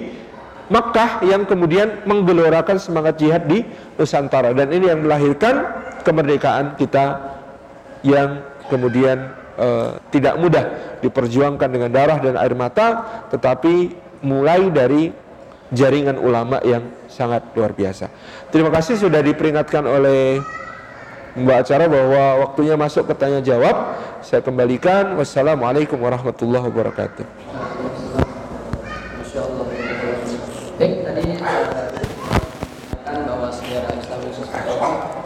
[0.68, 3.64] Makkah yang kemudian menggelorakan semangat jihad di
[3.96, 4.52] Nusantara.
[4.52, 5.64] Dan ini yang melahirkan
[6.04, 7.38] kemerdekaan kita
[8.04, 10.64] yang kemudian uh, tidak mudah
[11.02, 12.86] diperjuangkan dengan darah dan air mata,
[13.28, 13.92] tetapi
[14.22, 15.10] mulai dari
[15.68, 18.08] jaringan ulama yang sangat luar biasa.
[18.48, 20.40] Terima kasih sudah diperingatkan oleh
[21.38, 23.94] Mbak acara bahwa waktunya masuk ke tanya jawab.
[24.26, 25.14] Saya kembalikan.
[25.14, 27.26] Wassalamualaikum warahmatullahi wabarakatuh.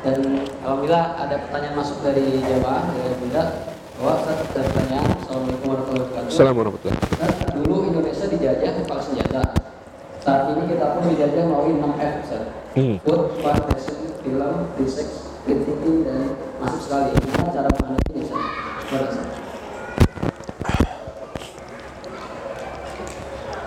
[0.02, 0.18] Dan
[0.66, 3.71] alhamdulillah ada pertanyaan masuk dari jamaah dari Bunda
[4.02, 6.26] bahwa bertanya Assalamualaikum warahmatullahi wabarakatuh.
[6.26, 7.54] Assalamualaikum warahmatullahi wabarakatuh.
[7.54, 9.42] Dulu Indonesia dijajah kepala senjata.
[10.18, 12.44] Saat ini kita pun dijajah melalui 6F Ustaz.
[12.74, 12.96] Hmm.
[13.06, 15.14] Food, fashion, film, research,
[15.46, 17.14] thinking, dan masuk sekali.
[17.14, 19.14] Gimana cara menghadapinya Ustaz?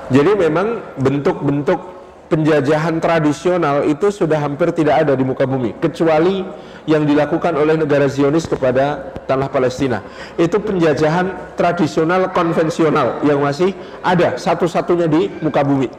[0.06, 0.68] Jadi memang
[1.00, 1.80] bentuk-bentuk
[2.26, 6.42] penjajahan tradisional itu sudah hampir tidak ada di muka bumi kecuali
[6.90, 10.02] yang dilakukan oleh negara Zionis kepada tanah Palestina.
[10.38, 13.74] Itu penjajahan tradisional konvensional yang masih
[14.06, 15.90] ada satu-satunya di muka bumi.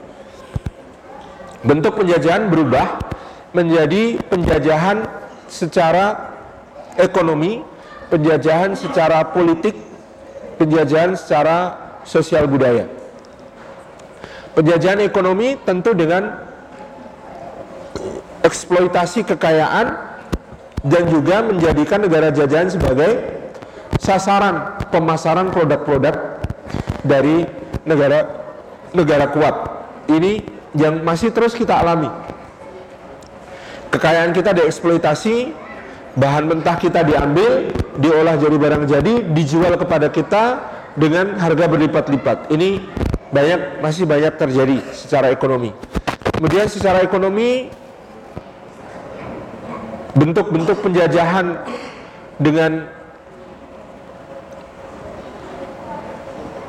[1.66, 3.02] Bentuk penjajahan berubah
[3.50, 5.02] menjadi penjajahan
[5.50, 6.36] secara
[6.94, 7.66] ekonomi,
[8.10, 9.74] penjajahan secara politik,
[10.58, 11.74] penjajahan secara
[12.06, 12.86] sosial budaya.
[14.56, 16.32] Penjajahan ekonomi tentu dengan
[18.40, 19.86] eksploitasi kekayaan
[20.80, 23.20] dan juga menjadikan negara jajahan sebagai
[24.00, 26.40] sasaran pemasaran produk-produk
[27.04, 27.44] dari
[27.84, 28.32] negara
[28.96, 29.54] negara kuat.
[30.08, 30.40] Ini
[30.72, 32.08] yang masih terus kita alami.
[33.92, 35.52] Kekayaan kita dieksploitasi,
[36.16, 40.44] bahan mentah kita diambil, diolah jadi barang jadi, dijual kepada kita
[40.96, 42.48] dengan harga berlipat-lipat.
[42.56, 42.80] Ini
[43.36, 45.76] banyak masih banyak terjadi secara ekonomi.
[46.32, 47.68] Kemudian secara ekonomi
[50.16, 51.60] bentuk-bentuk penjajahan
[52.40, 52.88] dengan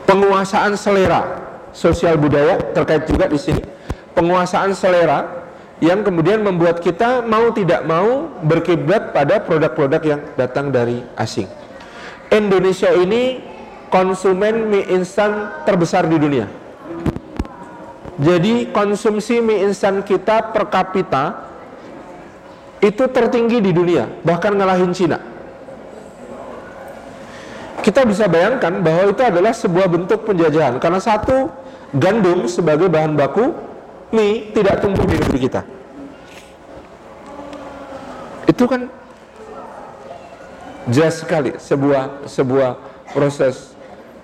[0.04, 3.64] penguasaan selera sosial budaya terkait juga di sini
[4.16, 5.48] penguasaan selera
[5.78, 11.46] yang kemudian membuat kita mau tidak mau berkiblat pada produk-produk yang datang dari asing.
[12.34, 13.38] Indonesia ini
[13.88, 16.48] konsumen mie instan terbesar di dunia.
[18.18, 21.48] Jadi konsumsi mie instan kita per kapita
[22.82, 25.22] itu tertinggi di dunia, bahkan ngalahin Cina.
[27.86, 31.48] Kita bisa bayangkan bahwa itu adalah sebuah bentuk penjajahan karena satu
[31.96, 33.56] gandum sebagai bahan baku
[34.12, 35.62] mie tidak tumbuh di negeri kita.
[38.50, 38.92] Itu kan
[40.90, 42.70] jelas sekali sebuah sebuah
[43.14, 43.77] proses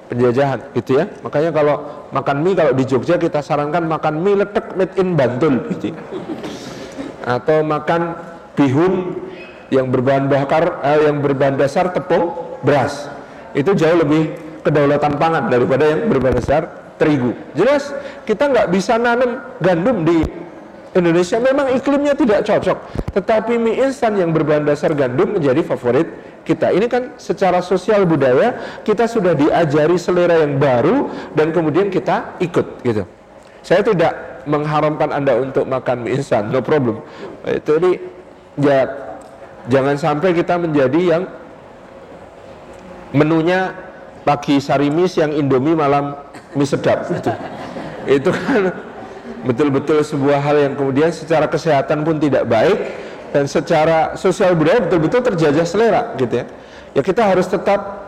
[0.08, 1.06] penjajahan gitu ya.
[1.24, 1.76] Makanya kalau
[2.12, 6.00] makan mie kalau di Jogja kita sarankan makan mie letek made in Bantul gitu ya.
[7.24, 8.20] atau makan
[8.54, 9.16] bihun
[9.72, 13.10] yang berbahan bakar eh, yang berbahan dasar tepung beras.
[13.56, 16.62] Itu jauh lebih kedaulatan pangan daripada yang berbahan dasar
[17.00, 17.34] terigu.
[17.58, 17.90] Jelas
[18.24, 20.24] kita nggak bisa nanam gandum di
[20.94, 21.42] Indonesia.
[21.42, 22.78] Memang iklimnya tidak cocok.
[23.18, 26.06] Tetapi mie instan yang berbahan dasar gandum menjadi favorit
[26.44, 26.76] kita.
[26.76, 32.84] Ini kan secara sosial budaya kita sudah diajari selera yang baru dan kemudian kita ikut
[32.84, 33.04] gitu.
[33.64, 37.00] Saya tidak mengharamkan Anda untuk makan mie instan, no problem.
[37.48, 37.92] Ini
[38.60, 38.84] ya
[39.72, 41.24] jangan sampai kita menjadi yang
[43.16, 43.72] menunya
[44.28, 46.20] pagi sarimis yang indomie malam
[46.52, 47.32] mie sedap gitu.
[48.04, 48.76] Itu kan
[49.48, 52.80] betul-betul sebuah hal yang kemudian secara kesehatan pun tidak baik
[53.34, 56.46] dan secara sosial budaya betul-betul terjajah selera gitu ya
[56.94, 58.08] ya kita harus tetap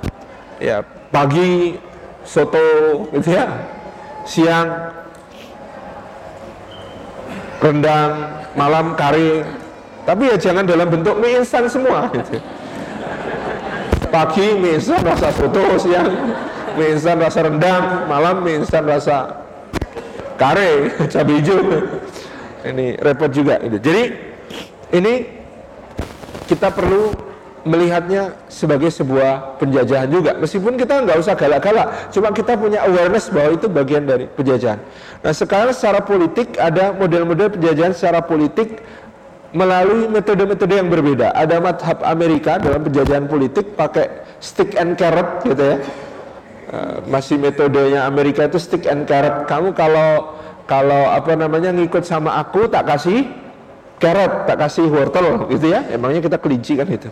[0.62, 1.82] ya pagi
[2.22, 3.50] soto gitu ya
[4.26, 4.94] siang
[7.62, 8.14] rendang
[8.54, 9.42] malam kari
[10.06, 12.38] tapi ya jangan dalam bentuk mie instan semua gitu.
[14.14, 16.10] pagi mie instan rasa soto siang
[16.78, 19.42] mie instan rasa rendang malam mie instan rasa
[20.38, 21.58] kare cabai hijau
[22.66, 23.78] ini repot juga gitu.
[23.82, 24.25] jadi
[24.96, 25.28] ini
[26.48, 27.12] kita perlu
[27.66, 30.38] melihatnya sebagai sebuah penjajahan juga.
[30.38, 34.78] Meskipun kita nggak usah galak-galak cuma kita punya awareness bahwa itu bagian dari penjajahan.
[35.26, 38.86] Nah sekarang secara politik ada model-model penjajahan secara politik
[39.50, 41.34] melalui metode-metode yang berbeda.
[41.34, 45.78] Ada madhab Amerika dalam penjajahan politik pakai stick and carrot gitu ya.
[46.66, 49.50] Uh, masih metodenya Amerika itu stick and carrot.
[49.50, 50.38] Kamu kalau
[50.70, 53.26] kalau apa namanya ngikut sama aku tak kasih
[54.00, 55.84] carrot tak kasih wortel gitu ya.
[55.92, 57.10] Emangnya kita kelinci kan itu.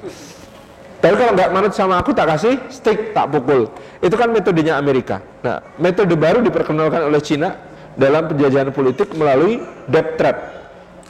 [1.04, 3.68] Tapi kalau nggak manut sama aku tak kasih stick tak pukul.
[4.00, 5.20] Itu kan metodenya Amerika.
[5.44, 7.60] Nah metode baru diperkenalkan oleh Cina
[8.00, 9.60] dalam penjajahan politik melalui
[9.92, 10.38] debt trap.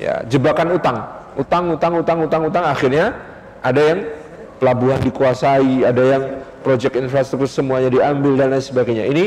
[0.01, 0.97] Ya jebakan utang.
[1.37, 2.65] Utang utang utang utang utang.
[2.65, 3.13] Akhirnya
[3.61, 3.99] ada yang
[4.57, 6.23] pelabuhan dikuasai ada yang
[6.65, 9.05] proyek infrastruktur semuanya diambil dan lain sebagainya.
[9.05, 9.23] Ini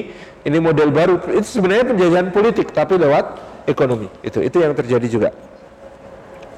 [0.51, 1.23] ini model baru.
[1.31, 3.39] Itu sebenarnya penjajahan politik tapi lewat
[3.71, 4.11] ekonomi.
[4.27, 5.31] Itu itu yang terjadi juga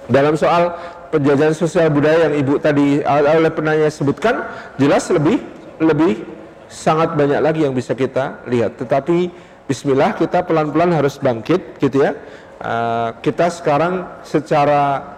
[0.08, 0.72] dalam soal
[1.12, 4.44] penjajahan sosial budaya yang ibu tadi oleh penanya sebutkan
[4.80, 5.40] jelas lebih
[5.78, 6.24] lebih
[6.68, 8.76] sangat banyak lagi yang bisa kita lihat.
[8.80, 12.16] Tetapi Bismillah kita pelan-pelan harus bangkit gitu ya.
[12.58, 15.14] Uh, kita sekarang secara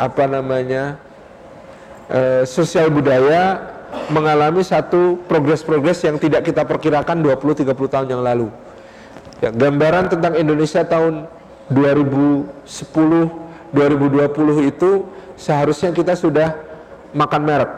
[0.00, 0.96] apa namanya
[2.08, 3.60] uh, sosial budaya
[4.08, 8.48] mengalami satu progres-progres yang tidak kita perkirakan 20-30 tahun yang lalu.
[9.44, 11.28] Ya, gambaran tentang Indonesia tahun
[11.68, 13.41] 2010
[13.72, 16.54] 2020 itu seharusnya kita sudah
[17.16, 17.72] makan merek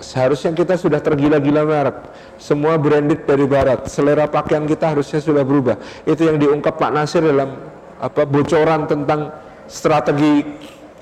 [0.00, 1.96] seharusnya kita sudah tergila-gila merek
[2.36, 7.24] semua branded dari barat selera pakaian kita harusnya sudah berubah itu yang diungkap Pak Nasir
[7.24, 7.56] dalam
[8.00, 9.32] apa bocoran tentang
[9.64, 10.44] strategi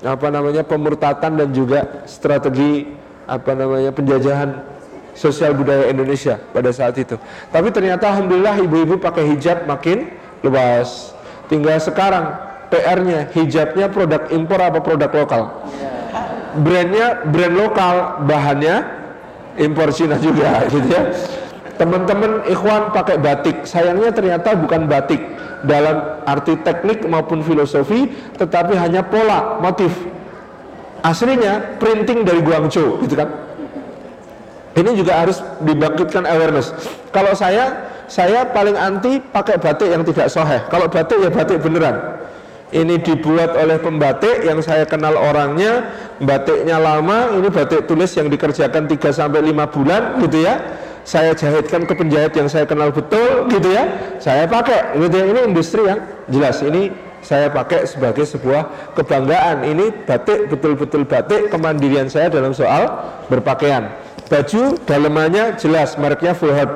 [0.03, 2.87] apa namanya pemurtatan dan juga strategi
[3.23, 4.73] apa namanya penjajahan
[5.15, 7.15] sosial budaya Indonesia pada saat itu.
[7.53, 10.11] Tapi ternyata alhamdulillah ibu-ibu pakai hijab makin
[10.43, 11.15] luas.
[11.47, 15.43] Tinggal sekarang PR-nya hijabnya produk impor apa produk lokal?
[16.57, 17.95] Brandnya brand lokal,
[18.25, 18.75] bahannya
[19.61, 21.13] impor Cina juga gitu ya.
[21.77, 25.21] Teman-teman ikhwan pakai batik, sayangnya ternyata bukan batik
[25.65, 29.89] dalam arti teknik maupun filosofi, tetapi hanya pola, motif.
[31.01, 33.29] Aslinya printing dari Guangzhou, gitu kan?
[34.73, 36.73] Ini juga harus dibangkitkan awareness.
[37.13, 40.61] Kalau saya, saya paling anti pakai batik yang tidak soheh.
[40.69, 42.23] Kalau batik ya batik beneran.
[42.73, 48.89] Ini dibuat oleh pembatik yang saya kenal orangnya, batiknya lama, ini batik tulis yang dikerjakan
[48.89, 50.57] 3 sampai 5 bulan gitu ya.
[51.05, 54.17] Saya jahitkan ke penjahit yang saya kenal betul gitu ya.
[54.17, 55.25] Saya pakai gitu ya.
[55.29, 56.01] Ini industri yang
[56.31, 56.63] jelas.
[56.65, 56.89] Ini
[57.21, 59.67] saya pakai sebagai sebuah kebanggaan.
[59.67, 61.53] Ini batik betul-betul batik.
[61.53, 62.87] Kemandirian saya dalam soal
[63.27, 63.91] berpakaian.
[64.31, 66.71] Baju dalemannya jelas mereknya full heart.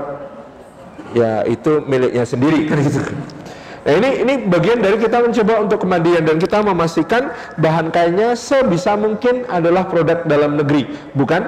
[1.15, 2.99] Ya itu miliknya sendiri kan gitu
[3.87, 8.99] Nah ini ini bagian dari kita mencoba untuk kemandirian dan kita memastikan bahan kainnya sebisa
[8.99, 11.47] mungkin adalah produk dalam negeri, bukan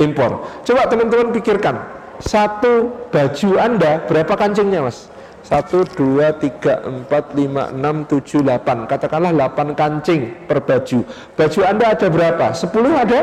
[0.00, 0.48] impor.
[0.64, 1.76] Coba teman-teman pikirkan,
[2.24, 5.12] satu baju Anda berapa kancingnya mas?
[5.46, 8.82] Satu, dua, tiga, empat, lima, enam, tujuh, delapan.
[8.82, 11.06] Katakanlah delapan kancing per baju.
[11.38, 12.50] Baju Anda ada berapa?
[12.50, 13.20] Sepuluh ada?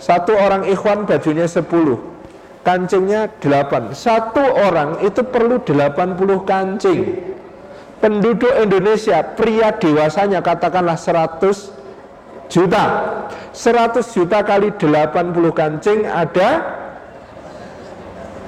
[0.00, 2.00] Satu orang ikhwan bajunya sepuluh.
[2.68, 3.96] Kancingnya delapan.
[3.96, 7.16] Satu orang itu perlu delapan puluh kancing.
[7.96, 11.72] Penduduk Indonesia, pria dewasanya katakanlah seratus
[12.52, 12.84] juta
[13.52, 15.12] 100 juta kali 80
[15.52, 16.48] kancing ada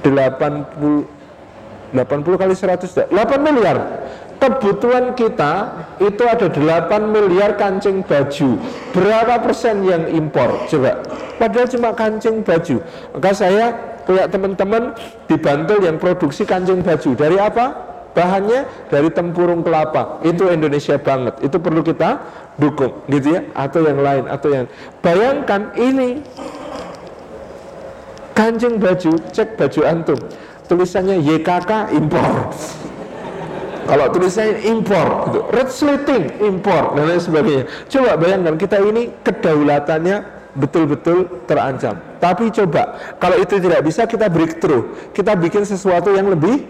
[0.01, 1.05] 80
[1.93, 3.77] 80 kali 100 8 miliar
[4.41, 5.69] kebutuhan kita
[6.01, 8.57] itu ada 8 miliar kancing baju.
[8.89, 10.65] Berapa persen yang impor?
[10.65, 11.05] Coba.
[11.37, 12.81] Padahal cuma kancing baju.
[13.13, 13.69] Maka saya
[14.01, 14.97] punya teman-teman
[15.29, 17.13] di Bantul yang produksi kancing baju.
[17.13, 17.65] Dari apa?
[18.11, 20.19] Bahannya dari tempurung kelapa.
[20.25, 21.37] Itu Indonesia banget.
[21.45, 22.19] Itu perlu kita
[22.57, 23.41] dukung gitu ya.
[23.53, 24.65] Atau yang lain atau yang
[25.05, 26.25] bayangkan ini.
[28.33, 30.19] Kancing baju cek baju antum.
[30.65, 32.49] Tulisannya YKK impor
[33.91, 35.39] kalau tulisannya impor gitu.
[35.51, 40.17] red slating impor dan lain sebagainya coba bayangkan kita ini kedaulatannya
[40.55, 46.63] betul-betul terancam tapi coba kalau itu tidak bisa kita breakthrough kita bikin sesuatu yang lebih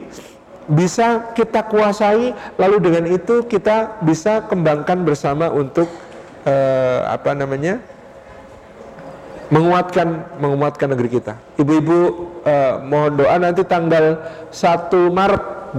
[0.65, 5.85] bisa kita kuasai lalu dengan itu kita bisa kembangkan bersama untuk
[6.45, 7.81] uh, apa namanya
[9.51, 11.35] menguatkan menguatkan negeri kita.
[11.59, 11.97] Ibu-ibu
[12.47, 14.15] uh, mohon doa nanti tanggal
[14.47, 15.75] 1 Maret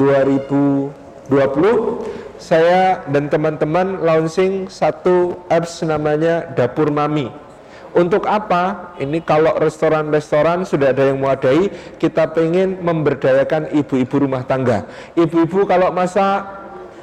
[1.33, 7.43] 2020 saya dan teman-teman launching satu apps namanya Dapur Mami
[7.93, 8.97] untuk apa?
[8.97, 11.69] Ini kalau restoran-restoran sudah ada yang mewadai,
[12.01, 14.89] kita pengen memberdayakan ibu-ibu rumah tangga.
[15.13, 16.41] Ibu-ibu kalau masak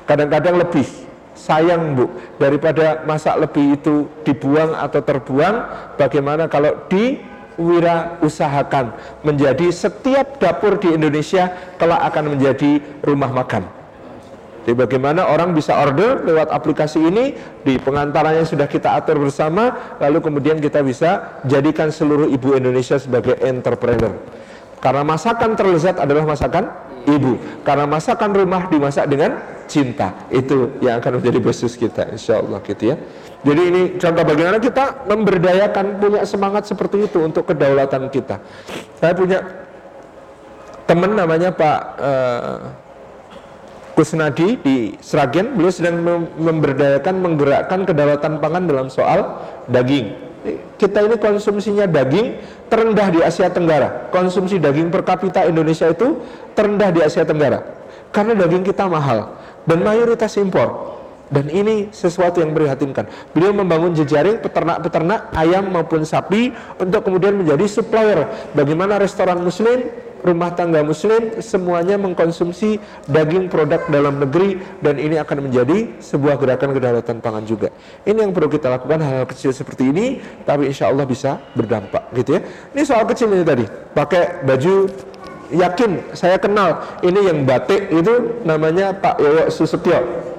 [0.09, 0.89] kadang-kadang lebih
[1.37, 2.09] sayang bu
[2.41, 5.55] daripada masak lebih itu dibuang atau terbuang.
[5.93, 7.21] Bagaimana kalau di
[7.61, 8.89] wira usahakan
[9.21, 13.78] menjadi setiap dapur di Indonesia kelak akan menjadi rumah makan.
[14.69, 17.33] Jadi bagaimana orang bisa order lewat aplikasi ini
[17.65, 23.33] di pengantarannya sudah kita atur bersama lalu kemudian kita bisa jadikan seluruh ibu Indonesia sebagai
[23.41, 24.13] entrepreneur.
[24.77, 26.69] Karena masakan terlezat adalah masakan
[27.09, 27.41] ibu.
[27.65, 30.13] Karena masakan rumah dimasak dengan cinta.
[30.29, 32.95] Itu yang akan menjadi bisnis kita insya Allah gitu ya.
[33.41, 38.37] Jadi ini contoh bagaimana kita memberdayakan punya semangat seperti itu untuk kedaulatan kita.
[39.01, 39.41] Saya punya
[40.85, 42.88] teman namanya Pak uh,
[43.99, 45.99] Kusnadi di Sragen beliau sedang
[46.39, 50.15] memberdayakan menggerakkan kedaulatan pangan dalam soal daging.
[50.79, 52.39] Kita ini konsumsinya daging
[52.71, 54.07] terendah di Asia Tenggara.
[54.07, 56.15] Konsumsi daging per kapita Indonesia itu
[56.55, 57.59] terendah di Asia Tenggara.
[58.15, 59.35] Karena daging kita mahal
[59.67, 60.95] dan mayoritas impor.
[61.29, 63.05] Dan ini sesuatu yang prihatinkan.
[63.31, 68.25] Beliau membangun jejaring peternak-peternak ayam maupun sapi untuk kemudian menjadi supplier.
[68.57, 75.47] Bagaimana restoran muslim rumah tangga muslim semuanya mengkonsumsi daging produk dalam negeri dan ini akan
[75.49, 77.71] menjadi sebuah gerakan kedaulatan pangan juga.
[78.03, 82.39] Ini yang perlu kita lakukan hal-hal kecil seperti ini tapi insya Allah bisa berdampak gitu
[82.39, 82.41] ya.
[82.75, 83.65] Ini soal kecil ini tadi,
[83.95, 84.91] pakai baju
[85.49, 90.29] yakin saya kenal ini yang batik itu namanya Pak Yoyo Susetyo.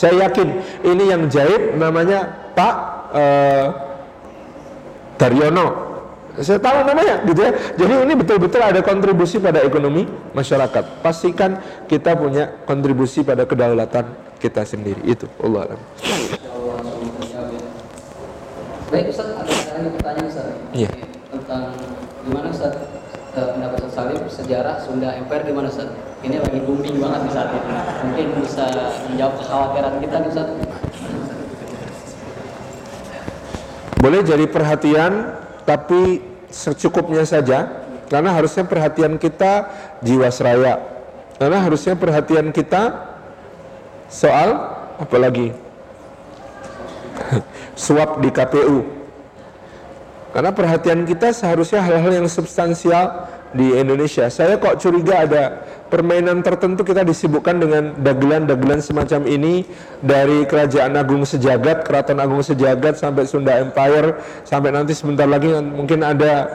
[0.00, 0.48] Saya yakin
[0.80, 2.74] ini yang jahit namanya Pak
[3.12, 3.66] uh,
[5.20, 5.90] Daryono
[6.40, 7.52] saya tahu namanya gitu ya.
[7.76, 11.04] Jadi ini betul-betul ada kontribusi pada ekonomi masyarakat.
[11.04, 14.08] Pastikan kita punya kontribusi pada kedaulatan
[14.40, 15.04] kita sendiri.
[15.04, 15.80] Itu Allah alam.
[18.90, 20.46] Baik Ustaz, ada pertanyaan Ustaz.
[20.74, 20.90] Iya.
[21.30, 21.76] Tentang
[22.26, 22.99] gimana Ustaz eh,
[23.34, 25.90] pendapat Ustaz Salim sejarah Sunda Empire gimana Ustaz?
[26.20, 27.72] Ini lagi booming banget di saat ini.
[28.10, 28.64] Mungkin bisa
[29.08, 30.48] menjawab kekhawatiran kita nih Ustaz.
[34.00, 35.12] Boleh jadi perhatian
[35.68, 39.70] tapi secukupnya saja karena harusnya perhatian kita
[40.02, 40.82] jiwasraya
[41.38, 43.06] karena harusnya perhatian kita
[44.10, 44.58] soal
[44.98, 45.54] apalagi
[47.78, 48.99] suap di KPU
[50.30, 54.30] karena perhatian kita seharusnya hal-hal yang substansial di Indonesia.
[54.30, 55.42] Saya kok curiga ada
[55.90, 59.66] permainan tertentu kita disibukkan dengan dagelan-dagelan semacam ini
[59.98, 66.06] dari Kerajaan Agung Sejagat, Keraton Agung Sejagat sampai Sunda Empire sampai nanti sebentar lagi mungkin
[66.06, 66.46] ada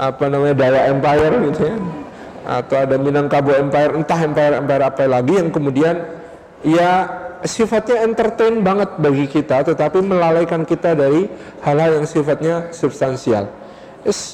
[0.00, 1.76] apa namanya Daya Empire gitu ya
[2.46, 5.98] atau ada Minangkabau Empire entah empire empire apa lagi yang kemudian
[6.62, 7.10] ya
[7.44, 11.28] sifatnya entertain banget bagi kita tetapi melalaikan kita dari
[11.60, 13.50] hal-hal yang sifatnya substansial.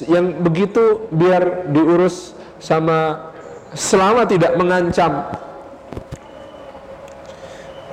[0.05, 3.31] Yang begitu biar diurus sama
[3.73, 5.27] selama tidak mengancam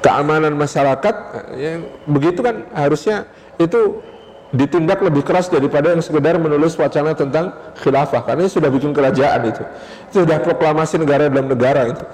[0.04, 1.14] keamanan masyarakat
[1.56, 3.24] yang begitu kan harusnya
[3.56, 4.04] itu
[4.50, 9.62] ditindak lebih keras daripada yang sekedar menulis wacana tentang khilafah karena sudah bikin kerajaan itu.
[10.11, 12.04] Itu sudah proklamasi negara dalam negara itu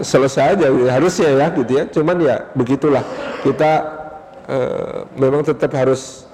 [0.00, 1.84] selesai aja harusnya ya gitu ya.
[1.90, 3.04] Cuman ya begitulah.
[3.44, 3.72] Kita
[4.48, 4.58] e,
[5.18, 6.24] memang tetap harus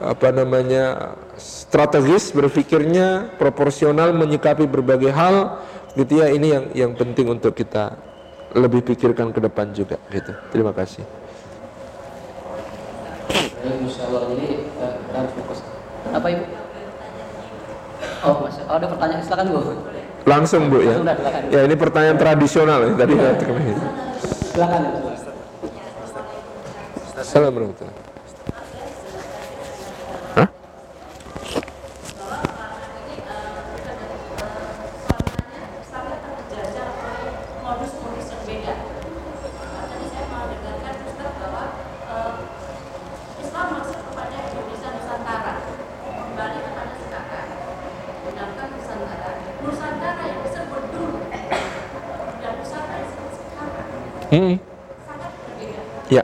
[0.00, 5.58] apa namanya strategis berpikirnya proporsional menyikapi berbagai hal
[5.98, 6.30] gitu ya.
[6.30, 7.98] Ini yang yang penting untuk kita
[8.54, 10.32] lebih pikirkan ke depan juga gitu.
[10.54, 11.02] Terima kasih.
[13.60, 13.76] Eh,
[16.10, 16.44] apa ibu?
[18.20, 19.60] Oh oh, ada pertanyaan silakan bu
[20.28, 20.96] langsung bu ya.
[21.50, 23.14] Ya ini pertanyaan tradisional ya tadi
[24.52, 24.82] silakan.
[27.20, 27.88] Assalamualaikum.
[54.30, 54.62] Hmm.
[56.06, 56.22] Ya.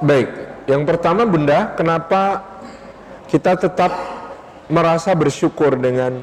[0.00, 0.32] Baik,
[0.70, 2.46] yang pertama Bunda, kenapa
[3.26, 3.90] kita tetap
[4.70, 6.22] merasa bersyukur dengan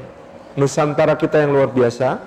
[0.56, 2.18] Nusantara kita yang luar biasa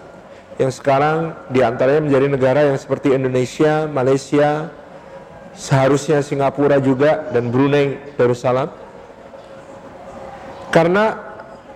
[0.61, 4.69] yang sekarang di antaranya menjadi negara yang seperti Indonesia, Malaysia,
[5.57, 8.69] seharusnya Singapura juga dan Brunei Darussalam.
[10.69, 11.17] Karena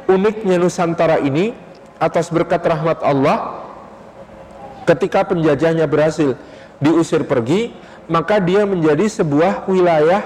[0.06, 1.58] uniknya Nusantara ini
[1.98, 3.66] atas berkat rahmat Allah
[4.86, 6.38] ketika penjajahnya berhasil
[6.78, 7.74] diusir pergi
[8.06, 10.22] maka dia menjadi sebuah wilayah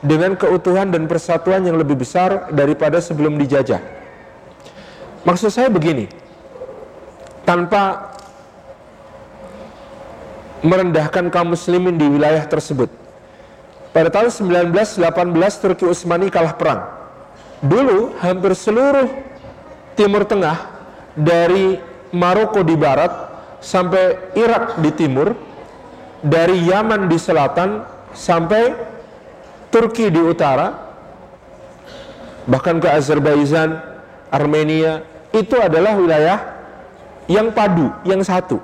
[0.00, 3.80] dengan keutuhan dan persatuan yang lebih besar daripada sebelum dijajah.
[5.24, 6.08] Maksud saya begini,
[7.44, 8.16] tanpa
[10.64, 12.88] merendahkan kaum muslimin di wilayah tersebut.
[13.90, 15.02] Pada tahun 1918
[15.60, 16.80] Turki Utsmani kalah perang.
[17.60, 19.08] Dulu hampir seluruh
[19.98, 20.56] Timur Tengah
[21.12, 21.76] dari
[22.14, 23.12] Maroko di barat
[23.60, 25.36] sampai Irak di timur
[26.24, 27.84] dari Yaman di selatan
[28.16, 28.72] sampai
[29.70, 30.90] Turki di utara
[32.50, 33.78] bahkan ke Azerbaijan,
[34.30, 36.38] Armenia itu adalah wilayah
[37.30, 38.58] yang padu, yang satu.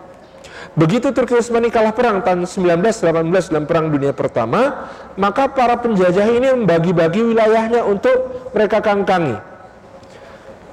[0.76, 6.52] Begitu Turki Utsmani kalah perang tahun 1918 dalam perang dunia pertama, maka para penjajah ini
[6.52, 9.40] membagi-bagi wilayahnya untuk mereka kangkangi.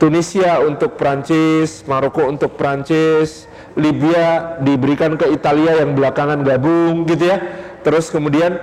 [0.02, 3.48] Tunisia untuk Prancis, Maroko untuk Prancis,
[3.80, 7.40] Libya diberikan ke Italia yang belakangan gabung gitu ya.
[7.88, 8.60] Terus kemudian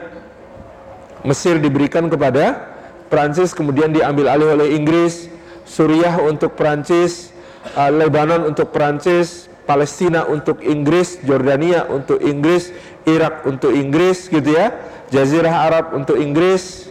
[1.24, 2.70] Mesir diberikan kepada
[3.10, 5.26] Prancis kemudian diambil alih oleh Inggris,
[5.66, 7.34] Suriah untuk Prancis,
[7.74, 12.70] uh, Lebanon untuk Prancis, Palestina untuk Inggris, Jordania untuk Inggris,
[13.04, 14.72] Irak untuk Inggris gitu ya.
[15.10, 16.86] Jazirah Arab untuk Inggris,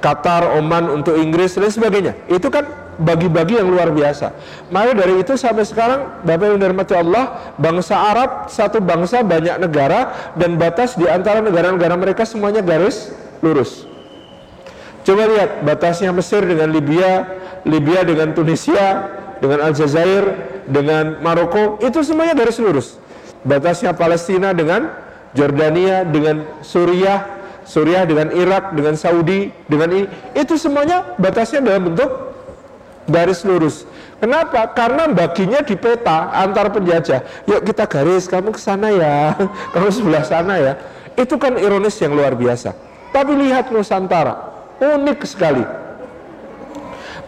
[0.00, 2.16] Qatar, Oman untuk Inggris dan sebagainya.
[2.24, 2.64] Itu kan
[2.96, 4.32] bagi-bagi yang luar biasa.
[4.72, 10.32] Maka dari itu sampai sekarang Bapak yang dirahmati Allah, bangsa Arab satu bangsa banyak negara
[10.40, 13.12] dan batas di antara negara-negara mereka semuanya garis
[13.44, 13.84] lurus.
[15.04, 17.28] Coba lihat batasnya Mesir dengan Libya,
[17.68, 19.04] Libya dengan Tunisia,
[19.36, 20.24] dengan Aljazair,
[20.64, 22.96] dengan Maroko, itu semuanya garis lurus.
[23.44, 24.88] Batasnya Palestina dengan
[25.36, 27.20] Jordania, dengan Suriah,
[27.68, 32.08] Suriah dengan Irak, dengan Saudi, dengan ini, itu semuanya batasnya dalam bentuk
[33.04, 33.84] garis lurus.
[34.24, 34.72] Kenapa?
[34.72, 37.44] Karena baginya di peta antar penjajah.
[37.44, 39.36] Yuk kita garis, kamu ke sana ya,
[39.76, 40.72] kamu sebelah sana ya.
[41.12, 42.93] Itu kan ironis yang luar biasa.
[43.14, 44.50] Tapi lihat Nusantara,
[44.82, 45.62] unik sekali.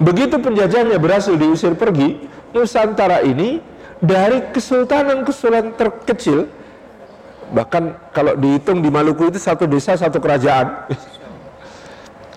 [0.02, 3.62] Begitu penjajahnya berhasil diusir pergi, Nusantara ini
[4.02, 6.50] dari kesultanan-kesultanan terkecil,
[7.54, 10.90] bahkan kalau dihitung di Maluku itu satu desa satu kerajaan,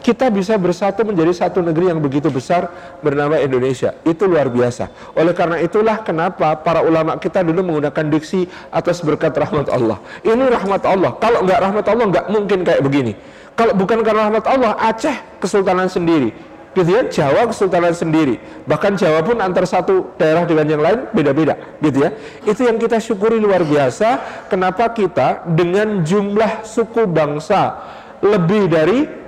[0.10, 2.66] kita bisa bersatu menjadi satu negeri yang begitu besar
[3.06, 3.94] bernama Indonesia.
[4.02, 4.90] Itu luar biasa.
[5.14, 10.02] Oleh karena itulah kenapa para ulama kita dulu menggunakan diksi atas berkat rahmat Allah.
[10.26, 11.14] Ini rahmat Allah.
[11.22, 13.14] Kalau nggak rahmat Allah nggak mungkin kayak begini.
[13.54, 16.34] Kalau bukan karena rahmat Allah, Aceh kesultanan sendiri.
[16.74, 18.42] Gitu ya, Jawa kesultanan sendiri.
[18.66, 22.10] Bahkan Jawa pun antar satu daerah dengan yang lain beda-beda, gitu ya.
[22.48, 24.22] Itu yang kita syukuri luar biasa.
[24.48, 27.84] Kenapa kita dengan jumlah suku bangsa
[28.24, 29.19] lebih dari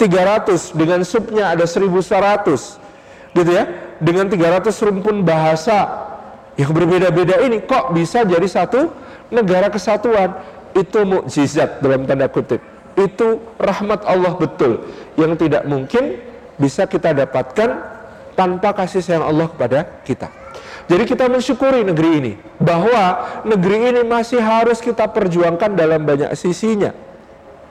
[0.00, 3.64] 300 dengan subnya ada 1100 gitu ya
[4.00, 6.08] dengan 300 rumpun bahasa
[6.56, 8.88] yang berbeda-beda ini kok bisa jadi satu
[9.28, 10.40] negara kesatuan
[10.72, 12.64] itu mukjizat dalam tanda kutip
[12.96, 14.88] itu rahmat Allah betul
[15.20, 16.18] yang tidak mungkin
[16.56, 18.00] bisa kita dapatkan
[18.36, 20.28] tanpa kasih sayang Allah kepada kita.
[20.90, 26.90] Jadi kita mensyukuri negeri ini bahwa negeri ini masih harus kita perjuangkan dalam banyak sisinya.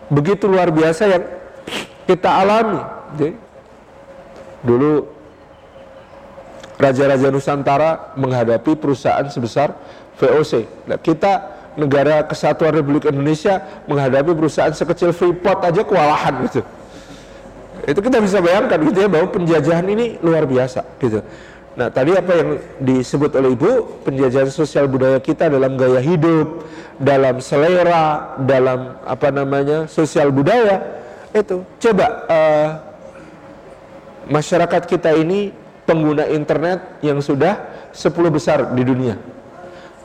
[0.07, 1.23] Begitu luar biasa yang
[2.09, 2.81] kita alami.
[4.65, 5.05] Dulu
[6.81, 9.77] Raja-Raja Nusantara menghadapi perusahaan sebesar
[10.17, 10.65] VOC.
[10.89, 16.61] Nah, kita negara kesatuan Republik Indonesia menghadapi perusahaan sekecil Freeport aja kewalahan gitu.
[17.87, 21.23] Itu kita bisa bayangkan gitu ya bahwa penjajahan ini luar biasa gitu.
[21.79, 22.49] Nah tadi apa yang
[22.83, 26.67] disebut oleh Ibu penjajahan sosial budaya kita dalam gaya hidup,
[26.99, 30.83] dalam selera, dalam apa namanya sosial budaya
[31.33, 31.61] itu.
[31.81, 32.69] Coba uh,
[34.29, 35.53] masyarakat kita ini
[35.85, 37.57] pengguna internet yang sudah
[37.91, 39.17] 10 besar di dunia.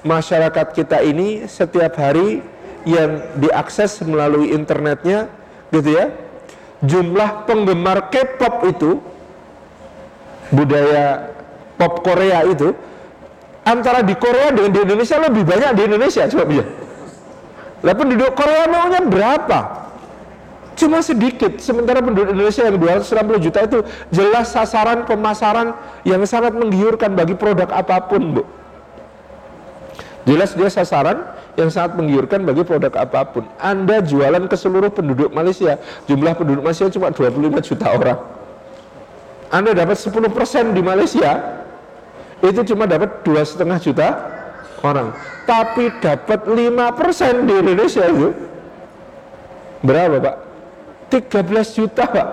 [0.05, 2.45] Masyarakat kita ini setiap hari
[2.85, 5.33] yang diakses melalui internetnya
[5.73, 6.13] gitu ya
[6.85, 9.01] jumlah penggemar K-pop itu
[10.53, 11.33] budaya
[11.81, 12.77] pop Korea itu
[13.65, 16.65] antara di Korea dengan di Indonesia lebih banyak di Indonesia coba ya
[17.85, 19.84] lah penduduk Korea maunya berapa
[20.75, 23.79] cuma sedikit sementara penduduk Indonesia yang 260 juta itu
[24.11, 28.45] jelas sasaran pemasaran yang sangat menggiurkan bagi produk apa pun bu
[30.25, 31.21] Jelas dia sasaran
[31.53, 33.45] yang sangat menggiurkan bagi produk apa pun.
[33.61, 35.77] Anda jualan ke seluruh penduduk Malaysia,
[36.09, 38.19] jumlah penduduk Malaysia cuma 25 juta orang.
[39.53, 41.61] Anda dapat 10% di Malaysia,
[42.41, 44.09] itu cuma dapat dua setengah juta
[44.81, 45.13] orang.
[45.45, 48.29] Tapi dapat 5% di Indonesia itu
[49.85, 50.37] berapa Pak?
[51.13, 52.29] 13 juta Pak.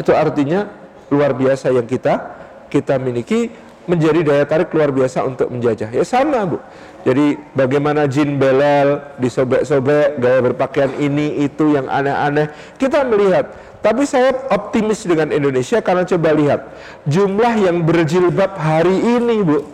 [0.00, 0.68] Itu artinya
[1.10, 3.50] luar biasa yang kita kita miliki
[3.90, 5.90] menjadi daya tarik luar biasa untuk menjajah.
[5.90, 6.62] Ya sama Bu.
[7.02, 13.50] Jadi bagaimana jin belel disobek-sobek gaya berpakaian ini itu yang aneh-aneh kita melihat.
[13.80, 16.60] Tapi saya optimis dengan Indonesia karena coba lihat
[17.08, 19.64] jumlah yang berjilbab hari ini bu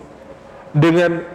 [0.71, 1.27] dengan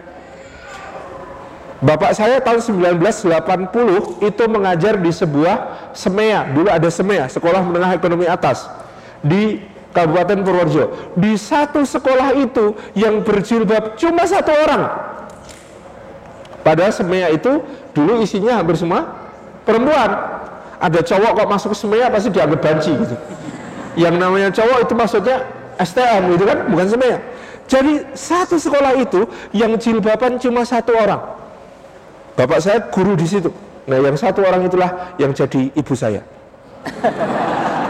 [1.82, 8.30] Bapak saya tahun 1980 itu mengajar di sebuah SEMEA, dulu ada SEMEA, Sekolah Menengah Ekonomi
[8.30, 8.70] Atas
[9.18, 9.58] di
[9.90, 11.12] Kabupaten Purworejo.
[11.18, 14.82] Di satu sekolah itu yang berjilbab cuma satu orang,
[16.62, 17.58] Padahal semea itu
[17.90, 19.10] dulu isinya hampir semua
[19.66, 20.10] perempuan.
[20.82, 23.16] Ada cowok kok masuk ke semea pasti dianggap banci gitu.
[23.98, 25.36] Yang namanya cowok itu maksudnya
[25.78, 27.18] STM gitu kan, bukan semea.
[27.66, 31.41] Jadi satu sekolah itu yang jilbaban cuma satu orang.
[32.32, 33.52] Bapak saya guru di situ.
[33.84, 36.22] Nah, yang satu orang itulah yang jadi ibu saya.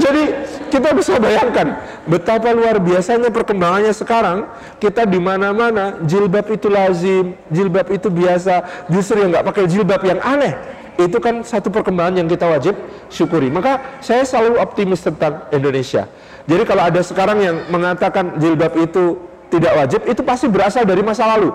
[0.00, 0.22] Jadi
[0.70, 4.46] kita bisa bayangkan betapa luar biasanya perkembangannya sekarang.
[4.80, 8.86] Kita di mana-mana jilbab itu lazim, jilbab itu biasa.
[8.88, 10.54] Justru yang nggak pakai jilbab yang aneh
[11.00, 12.74] itu kan satu perkembangan yang kita wajib
[13.08, 13.48] syukuri.
[13.48, 16.06] Maka saya selalu optimis tentang Indonesia.
[16.44, 19.16] Jadi kalau ada sekarang yang mengatakan jilbab itu
[19.50, 21.50] tidak wajib, itu pasti berasal dari masa lalu.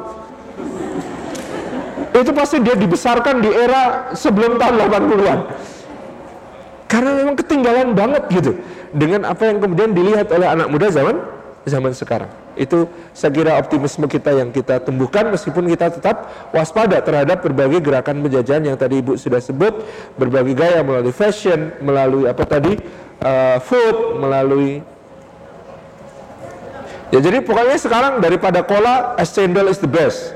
[2.16, 5.40] Itu pasti dia dibesarkan di era sebelum tahun 80-an.
[6.88, 8.52] Karena memang ketinggalan banget gitu
[8.96, 11.20] dengan apa yang kemudian dilihat oleh anak muda zaman
[11.66, 12.30] zaman sekarang.
[12.56, 18.24] Itu saya kira optimisme kita yang kita tumbuhkan meskipun kita tetap waspada terhadap berbagai gerakan
[18.24, 19.84] penjajahan yang tadi Ibu sudah sebut,
[20.16, 22.80] berbagai gaya melalui fashion, melalui apa tadi
[23.20, 24.86] uh, food, melalui
[27.14, 30.36] Ya jadi pokoknya sekarang daripada cola, es cendol is the best.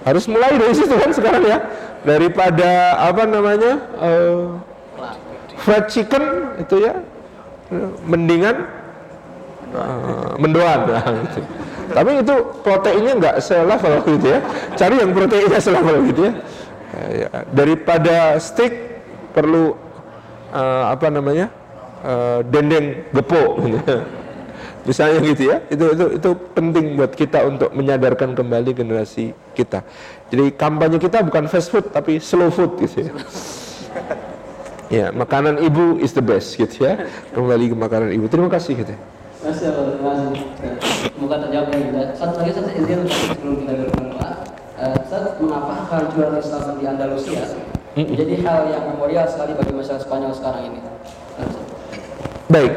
[0.00, 1.58] Harus mulai dari situ kan sekarang ya.
[2.00, 4.56] Daripada apa namanya uh,
[5.60, 7.04] fried chicken itu ya,
[8.08, 8.64] mendingan
[9.76, 10.80] uh, mendoan.
[10.88, 11.40] Nah, gitu.
[11.90, 14.40] Tapi itu proteinnya nggak selevel gitu ya.
[14.78, 16.32] Cari yang proteinnya selevel gitu ya.
[16.96, 17.28] Uh, ya.
[17.52, 19.04] Daripada steak
[19.36, 19.76] perlu
[20.54, 21.52] uh, apa namanya
[22.00, 23.50] uh, dendeng gepuk.
[23.68, 23.96] Gitu.
[24.80, 29.84] Misalnya gitu ya, itu itu itu penting buat kita untuk menyadarkan kembali generasi kita.
[30.32, 33.12] Jadi kampanye kita bukan fast food tapi slow food gitu ya.
[34.90, 37.06] Ya, makanan ibu is the best gitu ya.
[37.30, 38.26] Kembali ke makanan ibu.
[38.26, 38.90] Terima kasih gitu.
[38.90, 41.14] Terima kasih, terima kasih.
[41.14, 42.02] Semoga terjawab ya kita.
[42.18, 44.30] Satu lagi satu izin sebelum kita berdoa.
[44.80, 47.42] Uh, mengapa kehancuran Islam di Andalusia
[47.94, 50.80] menjadi hal yang memorial sekali bagi masyarakat Spanyol sekarang ini?
[52.50, 52.72] Baik,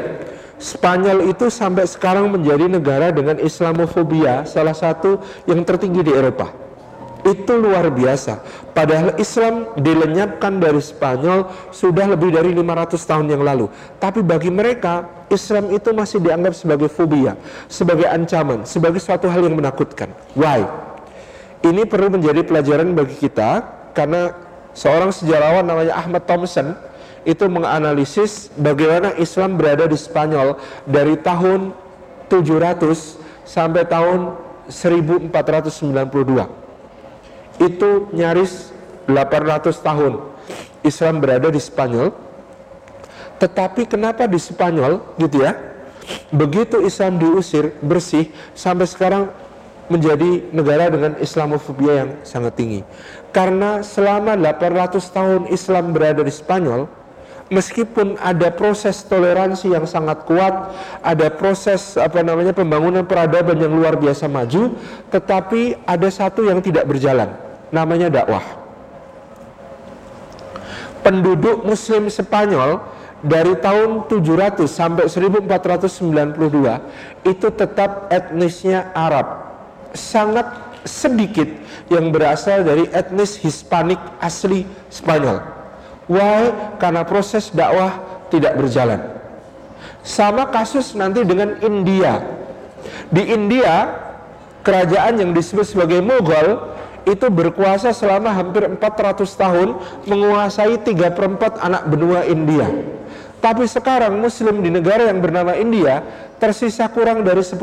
[0.60, 5.18] Spanyol itu sampai sekarang menjadi negara dengan Islamofobia salah satu
[5.50, 6.63] yang tertinggi di Eropa.
[7.24, 8.44] Itu luar biasa.
[8.76, 13.72] Padahal Islam dilenyapkan dari Spanyol sudah lebih dari 500 tahun yang lalu.
[13.96, 17.32] Tapi bagi mereka, Islam itu masih dianggap sebagai fobia,
[17.64, 20.12] sebagai ancaman, sebagai suatu hal yang menakutkan.
[20.36, 20.68] Why?
[21.64, 23.64] Ini perlu menjadi pelajaran bagi kita
[23.96, 24.36] karena
[24.76, 26.76] seorang sejarawan namanya Ahmad Thompson
[27.24, 31.72] itu menganalisis bagaimana Islam berada di Spanyol dari tahun
[32.28, 34.36] 700 sampai tahun
[34.68, 36.63] 1492
[37.58, 38.74] itu nyaris
[39.06, 40.12] 800 tahun.
[40.84, 42.12] Islam berada di Spanyol.
[43.40, 45.56] Tetapi kenapa di Spanyol gitu ya?
[46.30, 49.32] Begitu Islam diusir bersih sampai sekarang
[49.88, 52.80] menjadi negara dengan Islamofobia yang sangat tinggi.
[53.32, 56.88] Karena selama 800 tahun Islam berada di Spanyol
[57.52, 60.72] meskipun ada proses toleransi yang sangat kuat,
[61.04, 64.72] ada proses apa namanya pembangunan peradaban yang luar biasa maju,
[65.12, 67.28] tetapi ada satu yang tidak berjalan,
[67.74, 68.46] namanya dakwah.
[71.02, 72.78] Penduduk muslim Spanyol
[73.20, 79.42] dari tahun 700 sampai 1492 itu tetap etnisnya Arab.
[79.92, 80.46] Sangat
[80.86, 81.50] sedikit
[81.90, 85.54] yang berasal dari etnis Hispanik asli Spanyol
[86.04, 86.76] Why?
[86.76, 87.96] Karena proses dakwah
[88.28, 89.00] tidak berjalan.
[90.04, 92.20] Sama kasus nanti dengan India.
[93.08, 93.88] Di India,
[94.60, 99.68] kerajaan yang disebut sebagai Mughal itu berkuasa selama hampir 400 tahun
[100.08, 102.68] menguasai 3 per 4 anak benua India.
[103.44, 106.00] Tapi sekarang muslim di negara yang bernama India
[106.40, 107.60] tersisa kurang dari 10%.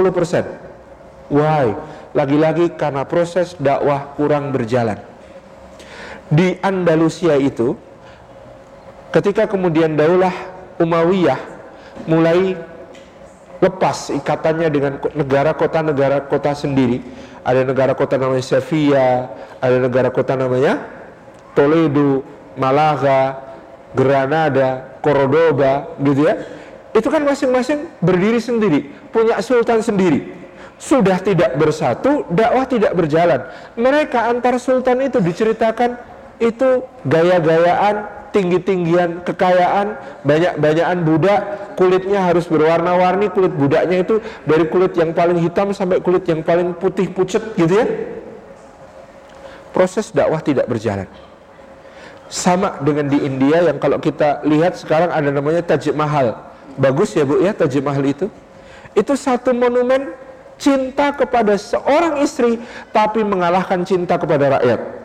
[1.34, 1.74] Why?
[2.14, 5.02] Lagi-lagi karena proses dakwah kurang berjalan.
[6.30, 7.74] Di Andalusia itu
[9.12, 10.32] Ketika kemudian daulah
[10.80, 11.36] Umayyah
[12.08, 12.56] mulai
[13.60, 17.04] lepas ikatannya dengan negara kota negara kota sendiri,
[17.42, 20.82] ada negara kota namanya Sevilla, ada negara kota namanya
[21.58, 22.22] Toledo,
[22.56, 23.42] Malaga,
[23.92, 26.36] Granada, Cordoba, gitu ya.
[26.92, 28.80] Itu kan masing-masing berdiri sendiri,
[29.12, 30.32] punya sultan sendiri.
[30.82, 33.46] Sudah tidak bersatu, dakwah tidak berjalan.
[33.78, 35.94] Mereka antar sultan itu diceritakan
[36.42, 41.42] itu gaya-gayaan tinggi-tinggian kekayaan, banyak-banyakan budak,
[41.76, 46.74] kulitnya harus berwarna-warni, kulit budaknya itu dari kulit yang paling hitam sampai kulit yang paling
[46.76, 47.86] putih pucet gitu ya.
[49.72, 51.08] Proses dakwah tidak berjalan.
[52.32, 56.36] Sama dengan di India yang kalau kita lihat sekarang ada namanya Taj Mahal.
[56.80, 58.32] Bagus ya Bu ya Taj Mahal itu.
[58.96, 60.16] Itu satu monumen
[60.56, 62.60] cinta kepada seorang istri
[62.96, 65.01] tapi mengalahkan cinta kepada rakyat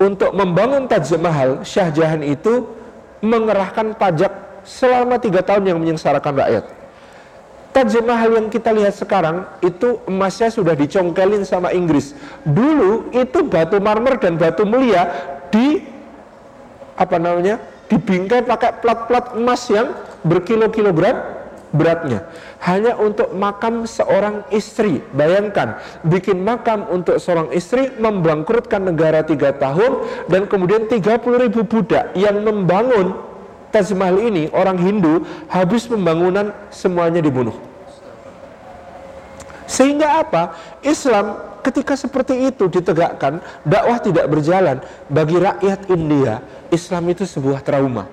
[0.00, 2.64] untuk membangun Taj Mahal, Syah Jahan itu
[3.20, 6.64] mengerahkan pajak selama tiga tahun yang menyengsarakan rakyat.
[7.70, 12.16] Taj Mahal yang kita lihat sekarang itu emasnya sudah dicongkelin sama Inggris.
[12.42, 15.06] Dulu itu batu marmer dan batu mulia
[15.52, 15.84] di
[16.98, 19.94] apa namanya dibingkai pakai plat-plat emas yang
[20.26, 21.39] berkilo-kilogram
[21.70, 22.26] beratnya.
[22.62, 25.02] Hanya untuk makam seorang istri.
[25.14, 32.14] Bayangkan bikin makam untuk seorang istri membangkrutkan negara tiga tahun dan kemudian 30 ribu budak
[32.18, 33.16] yang membangun
[33.70, 37.54] Taj Mahal ini orang Hindu habis pembangunan semuanya dibunuh.
[39.70, 40.58] Sehingga apa?
[40.82, 44.82] Islam ketika seperti itu ditegakkan dakwah tidak berjalan.
[45.06, 46.42] Bagi rakyat India
[46.74, 48.10] Islam itu sebuah trauma.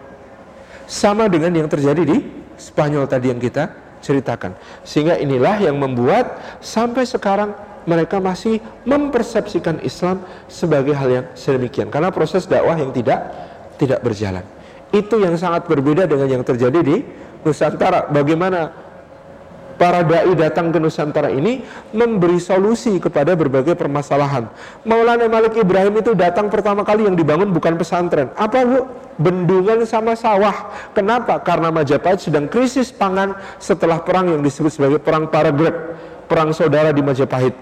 [0.85, 2.17] Sama dengan yang terjadi di
[2.57, 3.69] Spanyol tadi yang kita
[4.01, 4.53] ceritakan.
[4.81, 7.53] Sehingga inilah yang membuat sampai sekarang
[7.87, 10.19] mereka masih mempersepsikan Islam
[10.51, 13.31] sebagai hal yang sedemikian karena proses dakwah yang tidak
[13.79, 14.43] tidak berjalan.
[14.91, 17.03] Itu yang sangat berbeda dengan yang terjadi di
[17.47, 18.11] Nusantara.
[18.11, 18.86] Bagaimana
[19.77, 21.61] para dai datang ke Nusantara ini
[21.93, 24.49] memberi solusi kepada berbagai permasalahan.
[24.83, 28.33] Maulana Malik Ibrahim itu datang pertama kali yang dibangun bukan pesantren.
[28.35, 28.79] Apa bu?
[29.17, 30.69] Bendungan sama sawah.
[30.93, 31.41] Kenapa?
[31.41, 35.73] Karena Majapahit sedang krisis pangan setelah perang yang disebut sebagai perang Paragrep,
[36.29, 37.53] perang saudara di Majapahit.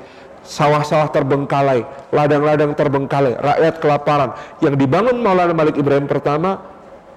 [0.46, 1.82] Sawah-sawah terbengkalai,
[2.14, 4.30] ladang-ladang terbengkalai, rakyat kelaparan.
[4.62, 6.62] Yang dibangun Maulana Malik Ibrahim pertama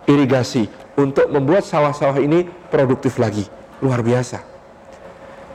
[0.09, 0.65] irigasi
[0.97, 3.45] untuk membuat sawah-sawah ini produktif lagi.
[3.85, 4.58] Luar biasa.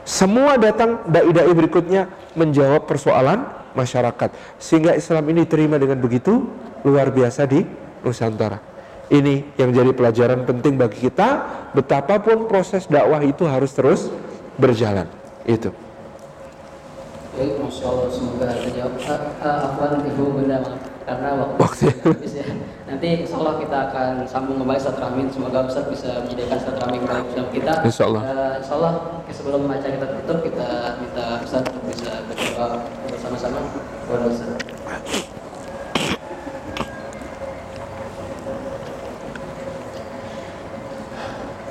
[0.04, 4.30] Semua datang dai-dai berikutnya menjawab persoalan masyarakat.
[4.60, 6.44] Sehingga Islam ini terima dengan begitu
[6.84, 7.64] luar biasa di
[8.04, 8.60] Nusantara.
[9.08, 11.44] Ini yang jadi pelajaran penting bagi kita,
[11.76, 14.08] betapapun proses dakwah itu harus terus
[14.56, 15.08] berjalan.
[15.44, 15.72] Itu.
[17.34, 18.94] Baik, Masya semoga terjawab.
[20.08, 20.62] Ibu Bunda,
[21.09, 21.85] karena waktu, waktu.
[22.05, 22.45] habis ya.
[22.89, 25.27] Nanti insya Allah kita akan sambung kembali saat ramin.
[25.29, 27.73] Semoga Ustaz bisa menyediakan saat ramin kembali bersama kita.
[27.85, 28.21] Insya Allah.
[28.25, 28.93] Uh, insya Allah
[29.29, 30.67] sebelum acara kita tutup kita
[31.01, 32.67] minta Ustaz untuk bisa berdoa
[33.09, 33.59] bersama-sama.
[34.05, 34.53] Kepada Ustaz.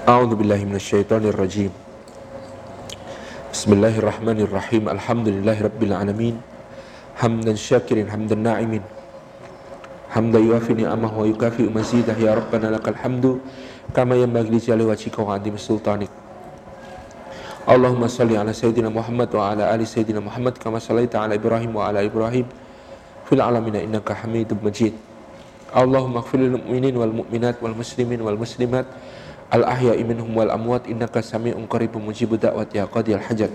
[0.09, 1.69] أعوذ بالله من الشيطان الرجيم
[3.53, 6.41] بسم الله الرحمن الرحيم الحمد لله رب العالمين
[7.21, 8.81] حمدا شاكرا حمدا ناعمين
[10.14, 13.42] hamda yuafi ni'amah wa yukafi mazidah ya rabbana lakal hamdu
[13.98, 16.14] kama yang bagi jalali wajika wa adim sultanik.
[17.66, 21.90] Allahumma salli ala sayyidina Muhammad wa ala ali sayyidina Muhammad kama salli ala Ibrahim wa
[21.90, 22.46] ala Ibrahim
[23.26, 24.94] fil alamina innaka hamidun Majid.
[25.74, 28.86] Allahumma ighfir mu'minin wal mu'minat wal muslimin wal muslimat
[29.50, 33.50] al ahya'i minhum wal amwat innaka sami'un qaribu mujibu da'wat ya qadiyal hajat.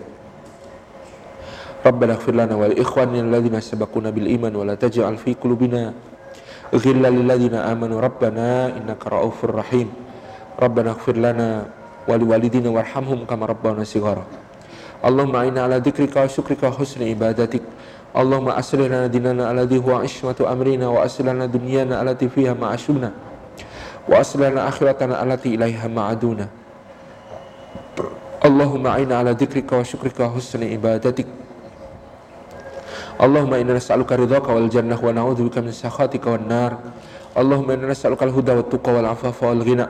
[1.86, 5.38] Rabbana ighfir lana wal ikhwanina alladhina sabakuna bil iman wa la taj'al fi
[6.72, 9.88] ghilla lilladzina amanu rabbana innaka raufur rahim.
[10.58, 11.70] Rabbana ighfir lana
[12.04, 14.26] wa liwalidina warhamhum kama rabbana shighara
[14.98, 17.62] Allahumma inna ala dzikrika wa syukrika husni ibadatik.
[18.10, 23.12] Allahumma aslih lana dinana alladhi huwa ismatu amrina wa aslih lana dunyana allati fiha ma'ashuna
[24.08, 26.48] wa aslih lana akhiratana allati ilaiha ma'aduna
[28.42, 31.47] Allahumma inna ala dzikrika wa syukrika husni ibadatik.
[33.18, 36.72] اللهم إنا نسألك رضاك والجنة ونعوذ بك من سخطك والنار
[37.38, 39.86] اللهم إنا نسألك الهدى والتقى والعفاف والغنى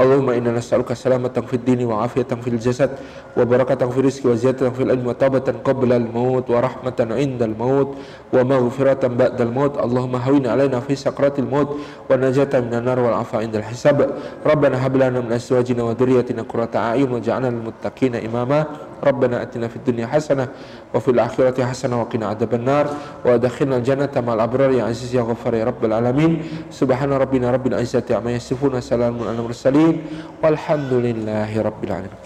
[0.00, 2.90] اللهم إنا نسألك سلامة في الدين وعافية في الجسد
[3.36, 7.88] وبركة في الرزق وزيادة في العلم وتوبة قبل الموت ورحمة عند الموت
[8.32, 11.68] ومغفرة بعد الموت اللهم هون علينا في سكرات الموت
[12.10, 13.96] ونجاة من النار والعفاء عند الحساب
[14.46, 18.64] ربنا هب لنا من أزواجنا وذريتنا قرة أعين واجعلنا للمتقين إماما
[19.02, 20.48] Rabbana atina fid dunya hasanah
[20.92, 22.86] wa fil akhirati hasanah wa qina adzabannar
[23.22, 26.42] wa adkhilna jannata ma'al abrar ya aziz ya ghaffar ya rabbal alamin.
[26.70, 30.02] Subhana rabbina rabbil izzati amma yasifun salamun alal mursalin.
[30.42, 32.25] Walhamdulillahi rabbil alamin.